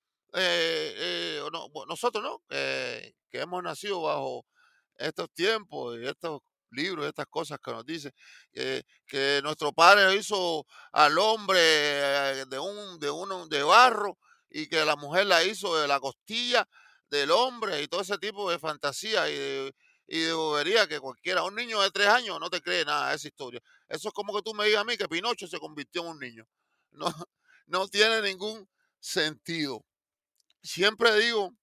[1.88, 2.42] nosotros, ¿no?
[2.50, 4.46] que hemos nacido bajo
[4.98, 8.14] estos tiempos y estos libros, estas cosas que nos dice,
[8.52, 14.18] que nuestro padre hizo al hombre eh, de un, de uno de barro
[14.50, 16.68] y que la mujer la hizo de la costilla
[17.10, 19.76] del hombre y todo ese tipo de fantasía y de,
[20.08, 23.16] y de bobería que cualquiera, un niño de tres años no te cree nada de
[23.16, 23.62] esa historia.
[23.88, 26.20] Eso es como que tú me digas a mí que Pinocho se convirtió en un
[26.20, 26.48] niño.
[26.92, 27.06] No,
[27.68, 28.68] no tiene ningún
[29.00, 29.84] sentido.
[30.68, 31.56] Siempre digo,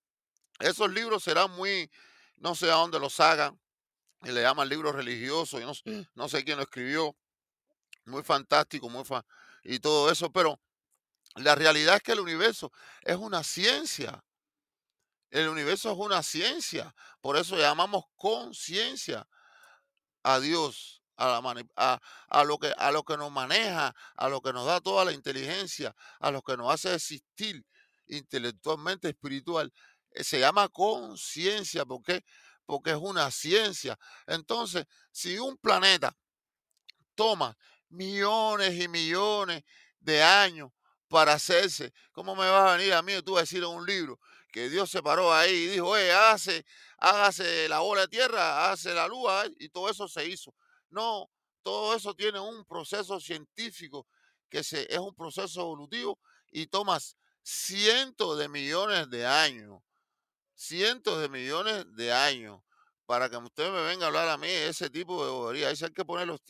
[0.61, 1.91] esos libros serán muy,
[2.37, 3.61] no sé a dónde los hagan,
[4.23, 5.73] y le llaman libro religioso, y no,
[6.15, 7.15] no sé quién lo escribió,
[8.07, 9.25] muy fantástico, muy fa
[9.63, 10.59] y todo eso, pero
[11.37, 14.25] la realidad es que el universo es una ciencia.
[15.31, 19.29] El universo es una ciencia, por eso llamamos conciencia
[20.23, 21.43] a Dios, a,
[21.77, 25.05] a, a, lo que, a lo que nos maneja, a lo que nos da toda
[25.05, 27.67] la inteligencia, a lo que nos hace existir
[28.17, 29.73] intelectualmente, espiritual.
[30.13, 32.25] Eh, se llama conciencia, ¿por qué?
[32.67, 33.99] Porque es una ciencia.
[34.27, 36.17] Entonces, si un planeta
[37.15, 37.57] toma
[37.89, 39.63] millones y millones
[40.01, 40.71] de años
[41.09, 43.13] para hacerse, ¿cómo me vas a venir a mí?
[43.23, 44.19] Tú vas a decir en un libro
[44.53, 46.65] que Dios se paró ahí y dijo, oye, hágase,
[46.99, 50.55] hágase la bola de tierra, hágase la luz, y todo eso se hizo.
[50.91, 51.29] No,
[51.63, 54.07] todo eso tiene un proceso científico
[54.49, 56.21] que se, es un proceso evolutivo
[56.53, 59.83] y tomas cientos de millones de años,
[60.55, 62.61] cientos de millones de años
[63.07, 65.69] para que usted me venga a hablar a mí ese tipo de bobería.
[65.69, 66.41] Ahí hay que poner los,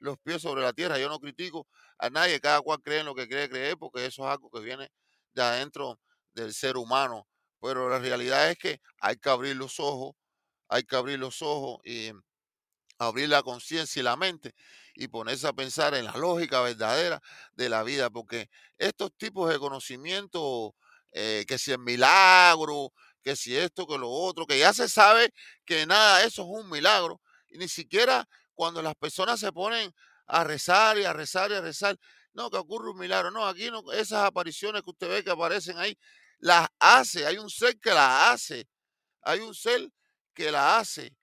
[0.00, 0.98] los pies sobre la tierra.
[0.98, 4.24] Yo no critico a nadie, cada cual cree en lo que cree creer, porque eso
[4.24, 4.90] es algo que viene
[5.32, 6.00] de adentro
[6.34, 7.26] del ser humano
[7.60, 10.14] pero la realidad es que hay que abrir los ojos,
[10.68, 12.10] hay que abrir los ojos y
[13.00, 14.54] abrir la conciencia y la mente
[14.94, 17.20] y ponerse a pensar en la lógica verdadera
[17.54, 20.74] de la vida, porque estos tipos de conocimiento,
[21.12, 22.92] eh, que si es milagro,
[23.22, 25.32] que si esto, que lo otro, que ya se sabe
[25.64, 29.92] que nada, eso es un milagro, y ni siquiera cuando las personas se ponen
[30.26, 31.96] a rezar y a rezar y a rezar,
[32.34, 35.78] no, que ocurre un milagro, no, aquí no, esas apariciones que usted ve que aparecen
[35.78, 35.96] ahí,
[36.38, 38.68] las hace, hay un ser que las hace,
[39.22, 39.88] hay un ser
[40.34, 41.16] que la hace,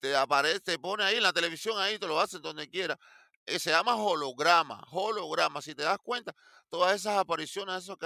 [0.00, 2.98] te aparece, te pone ahí en la televisión, ahí te lo hace donde quiera.
[3.46, 5.62] Eh, se llama holograma, holograma.
[5.62, 6.34] Si te das cuenta,
[6.68, 7.96] todas esas apariciones, esas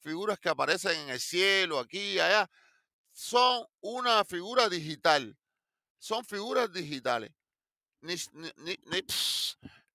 [0.00, 2.50] figuras que aparecen en el cielo, aquí y allá,
[3.12, 5.36] son una figura digital.
[5.98, 7.32] Son figuras digitales.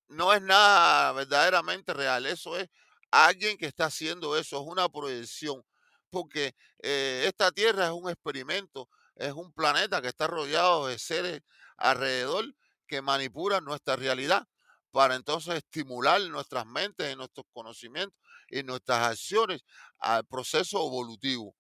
[0.08, 2.26] no es nada verdaderamente real.
[2.26, 2.70] Eso es
[3.12, 4.62] alguien que está haciendo eso.
[4.62, 5.64] Es una proyección
[6.12, 11.42] porque eh, esta Tierra es un experimento, es un planeta que está rodeado de seres
[11.78, 12.46] alrededor
[12.88, 14.48] que manipulan nuestra realidad
[14.92, 18.18] para entonces estimular nuestras mentes y nuestros conocimientos
[18.50, 19.64] y nuestras acciones
[20.00, 21.56] al proceso evolutivo.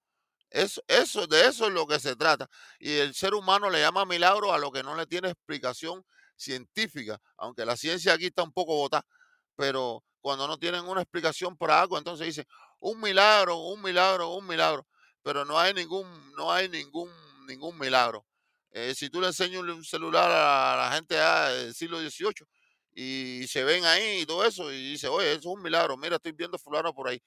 [0.49, 2.49] Eso, eso, de eso es lo que se trata.
[2.77, 7.21] Y el ser humano le llama milagro a lo que no le tiene explicación científica,
[7.37, 9.05] aunque la ciencia aquí está un poco botada,
[9.55, 12.45] pero cuando no tienen una explicación para algo, entonces dicen,
[12.79, 14.87] un milagro, un milagro, un milagro,
[15.23, 17.09] pero no hay ningún, no hay ningún,
[17.51, 18.25] ningún milagro.
[18.71, 22.47] Eh, si tú le enseñas un celular a la gente del siglo XVIII
[22.93, 26.15] y se ven ahí y todo eso, y dice, oye, eso es un milagro, mira,
[26.17, 27.21] estoy viendo fulano por ahí.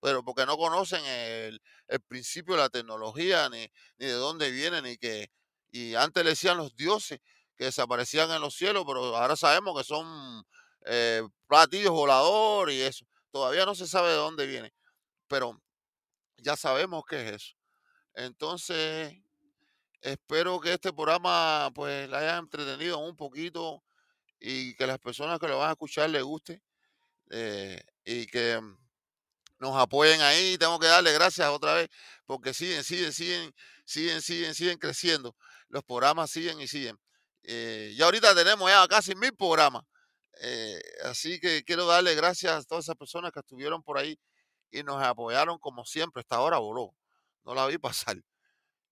[0.00, 1.60] Pero porque no conocen el,
[2.08, 5.30] principio de la tecnología, ni, ni, de dónde viene, ni que.
[5.70, 7.20] Y antes le decían los dioses
[7.56, 10.44] que desaparecían en los cielos, pero ahora sabemos que son
[10.86, 13.06] eh, platillos voladores y eso.
[13.30, 14.72] Todavía no se sabe de dónde viene
[15.28, 15.60] pero
[16.38, 17.56] ya sabemos qué es eso.
[18.14, 19.14] Entonces,
[20.06, 23.82] espero que este programa pues la haya entretenido un poquito
[24.38, 26.62] y que las personas que lo van a escuchar les guste
[27.30, 28.60] eh, y que
[29.58, 30.56] nos apoyen ahí.
[30.58, 31.88] Tengo que darle gracias otra vez
[32.24, 33.54] porque siguen, siguen, siguen,
[33.84, 35.34] siguen, siguen, siguen creciendo.
[35.68, 36.96] Los programas siguen y siguen.
[37.42, 39.82] Eh, y ahorita tenemos ya casi mil programas.
[40.40, 44.18] Eh, así que quiero darle gracias a todas esas personas que estuvieron por ahí
[44.70, 46.20] y nos apoyaron como siempre.
[46.20, 46.94] Esta hora voló,
[47.44, 48.16] no la vi pasar.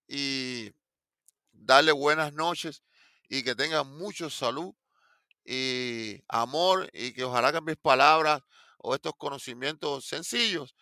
[0.08, 0.72] Y
[1.54, 2.82] darle buenas noches
[3.28, 4.74] y que tengan mucho salud
[5.44, 8.42] y amor y que ojalá que mis palabras
[8.78, 10.74] o estos conocimientos sencillos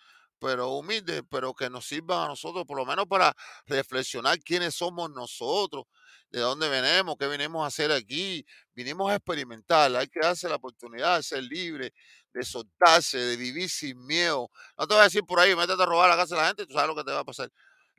[0.43, 3.33] pero humildes, pero que nos sirvan a nosotros, por lo menos para
[3.67, 5.85] reflexionar quiénes somos nosotros,
[6.31, 8.45] de dónde venimos, qué venimos a hacer aquí.
[8.75, 11.93] Vinimos a experimentar, hay que darse la oportunidad de ser libre,
[12.35, 14.51] de soltarse, de vivir sin miedo.
[14.77, 16.67] No te voy a decir por ahí, métete a robar la casa de la gente,
[16.67, 17.49] tú sabes lo que te va a pasar.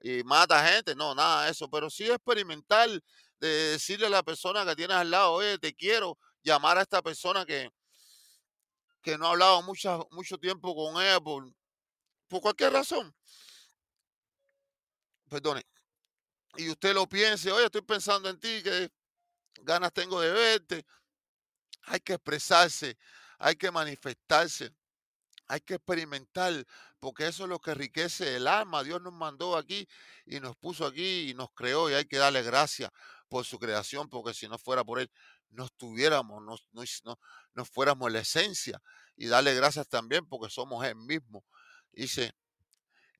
[0.06, 2.90] Y mata gente, no, nada de eso, pero sí experimentar,
[3.40, 7.02] de decirle a la persona que tienes al lado, oye, te quiero, llamar a esta
[7.02, 7.72] persona que,
[9.02, 11.50] que no ha hablado mucho, mucho tiempo con ella por,
[12.28, 13.16] por cualquier razón.
[15.30, 15.64] Perdone.
[16.58, 18.92] Y usted lo piense, oye, estoy pensando en ti, que
[19.62, 20.86] ganas tengo de verte.
[21.84, 22.98] Hay que expresarse,
[23.40, 24.76] hay que manifestarse,
[25.54, 26.66] hay que experimentar,
[27.00, 28.84] porque eso es lo que enriquece el alma.
[28.84, 29.88] Dios nos mandó aquí
[30.26, 32.90] y nos puso aquí y nos creó y hay que darle gracias
[33.30, 35.12] por su creación, porque si no fuera por Él,
[35.52, 37.20] no estuviéramos, no, no,
[37.54, 38.82] no fuéramos la esencia.
[39.16, 41.46] Y darle gracias también porque somos Él mismo.
[41.92, 42.34] Dice,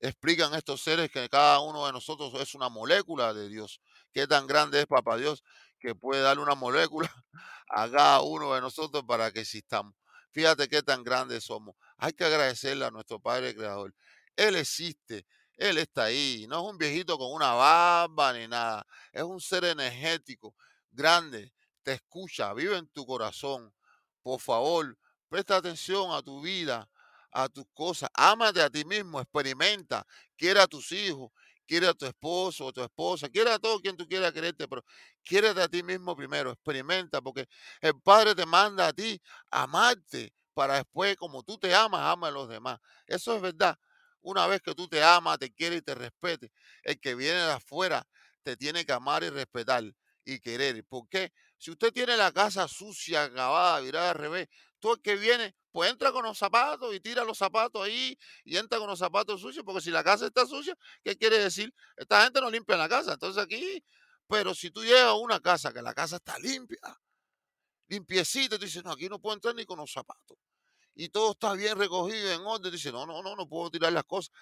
[0.00, 3.80] explican estos seres que cada uno de nosotros es una molécula de Dios.
[4.12, 5.44] Qué tan grande es Papá Dios
[5.78, 7.08] que puede darle una molécula
[7.68, 9.94] a cada uno de nosotros para que existamos.
[10.34, 11.76] Fíjate qué tan grandes somos.
[12.04, 13.94] Hay que agradecerle a nuestro Padre Creador.
[14.36, 15.24] Él existe,
[15.56, 16.44] Él está ahí.
[16.50, 18.86] No es un viejito con una barba ni nada.
[19.10, 20.54] Es un ser energético,
[20.90, 21.54] grande.
[21.82, 23.72] Te escucha, vive en tu corazón.
[24.20, 24.98] Por favor,
[25.30, 26.90] presta atención a tu vida,
[27.32, 28.10] a tus cosas.
[28.12, 30.06] Ámate a ti mismo, experimenta.
[30.36, 31.30] Quiere a tus hijos,
[31.66, 34.84] quiere a tu esposo o tu esposa, quiere a todo quien tú quieras quererte, pero
[35.22, 37.48] quiérete a ti mismo primero, experimenta, porque
[37.80, 39.18] el Padre te manda a ti
[39.50, 42.78] amarte para después, como tú te amas, ama a los demás.
[43.06, 43.78] Eso es verdad.
[44.22, 46.50] Una vez que tú te amas, te quieres y te respetes,
[46.82, 48.06] el que viene de afuera
[48.42, 49.84] te tiene que amar y respetar
[50.24, 50.84] y querer.
[50.84, 51.32] ¿Por qué?
[51.58, 54.48] Si usted tiene la casa sucia, acabada, virada al revés,
[54.80, 58.56] todo el que viene pues entra con los zapatos y tira los zapatos ahí y
[58.56, 61.74] entra con los zapatos sucios, porque si la casa está sucia, ¿qué quiere decir?
[61.96, 63.84] Esta gente no limpia la casa, entonces aquí,
[64.28, 66.78] pero si tú llegas a una casa que la casa está limpia,
[67.94, 70.36] limpiecita, tú dices, no, aquí no puedo entrar ni con los zapatos.
[70.96, 74.04] Y todo está bien recogido en orden, dice, no, no, no, no puedo tirar las
[74.04, 74.32] cosas.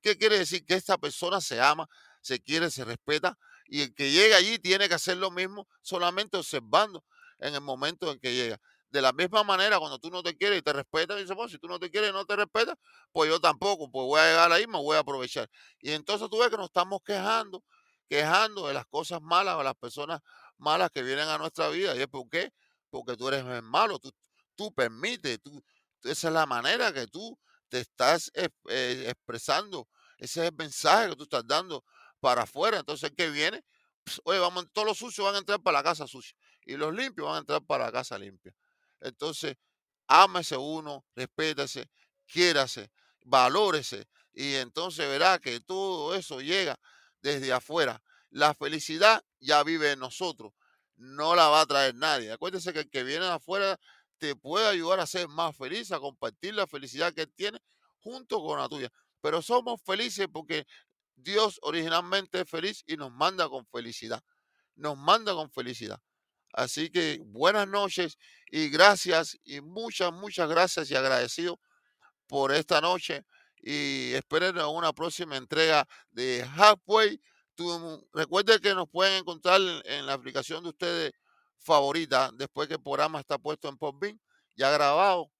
[0.00, 0.64] ¿Qué quiere decir?
[0.64, 1.86] Que esta persona se ama,
[2.22, 3.36] se quiere, se respeta,
[3.66, 7.04] y el que llega allí tiene que hacer lo mismo, solamente observando
[7.38, 8.58] en el momento en que llega.
[8.90, 11.58] De la misma manera, cuando tú no te quieres y te respetas, dices, pues si
[11.58, 12.74] tú no te quieres y no te respetas,
[13.12, 15.50] pues yo tampoco, pues voy a llegar ahí, me voy a aprovechar.
[15.78, 17.62] Y entonces tú ves que nos estamos quejando,
[18.08, 20.20] quejando de las cosas malas, de las personas
[20.56, 21.94] malas que vienen a nuestra vida.
[21.94, 22.50] ¿Y es por qué?
[22.90, 24.10] Porque tú eres malo, tú,
[24.54, 25.62] tú permites, tú,
[26.02, 28.48] esa es la manera que tú te estás eh,
[29.08, 31.84] expresando, ese es el mensaje que tú estás dando
[32.20, 32.78] para afuera.
[32.78, 33.62] Entonces, ¿qué viene?
[34.24, 37.26] oye, vamos, todos los sucios van a entrar para la casa sucia y los limpios
[37.26, 38.54] van a entrar para la casa limpia.
[39.00, 39.56] Entonces,
[40.06, 41.90] ámese uno, respétese,
[42.26, 42.90] quiérase,
[43.24, 44.08] valórese.
[44.32, 46.78] Y entonces verá que todo eso llega
[47.20, 48.02] desde afuera.
[48.30, 50.52] La felicidad ya vive en nosotros.
[50.98, 52.32] No la va a traer nadie.
[52.32, 53.78] Acuérdese que el que viene afuera
[54.18, 57.58] te puede ayudar a ser más feliz, a compartir la felicidad que él tiene
[58.00, 58.90] junto con la tuya.
[59.20, 60.66] Pero somos felices porque
[61.16, 64.22] Dios originalmente es feliz y nos manda con felicidad.
[64.76, 66.00] Nos manda con felicidad.
[66.52, 68.18] Así que buenas noches
[68.50, 71.60] y gracias y muchas, muchas gracias y agradecido
[72.26, 73.24] por esta noche
[73.62, 77.20] y esperen una próxima entrega de Halfway.
[78.12, 81.12] Recuerden que nos pueden encontrar en la aplicación de ustedes
[81.58, 84.20] favorita después que el programa está puesto en Podbean,
[84.56, 85.30] ya grabado,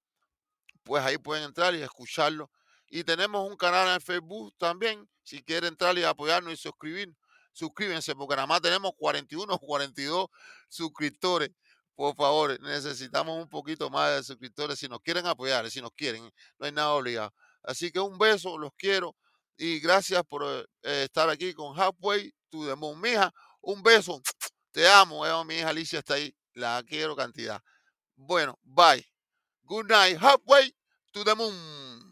[0.83, 2.51] pues ahí pueden entrar y escucharlo.
[2.87, 7.17] Y tenemos un canal en Facebook también, si quieren entrar y apoyarnos y suscribirnos
[7.59, 10.27] suscríbense porque nada más tenemos 41 o 42
[10.69, 11.51] suscriptores.
[11.95, 16.31] Por favor, necesitamos un poquito más de suscriptores si nos quieren apoyar, si nos quieren,
[16.57, 17.33] no hay nada obligado.
[17.61, 19.15] Así que un beso, los quiero
[19.59, 22.99] y gracias por eh, estar aquí con Halfway to the Moon.
[22.99, 23.31] Mija,
[23.61, 24.21] un beso,
[24.71, 27.61] te amo, eh, mi hija Alicia está ahí, la quiero cantidad.
[28.15, 29.05] Bueno, bye.
[29.63, 30.73] Good night, Halfway
[31.11, 32.08] to the Moon.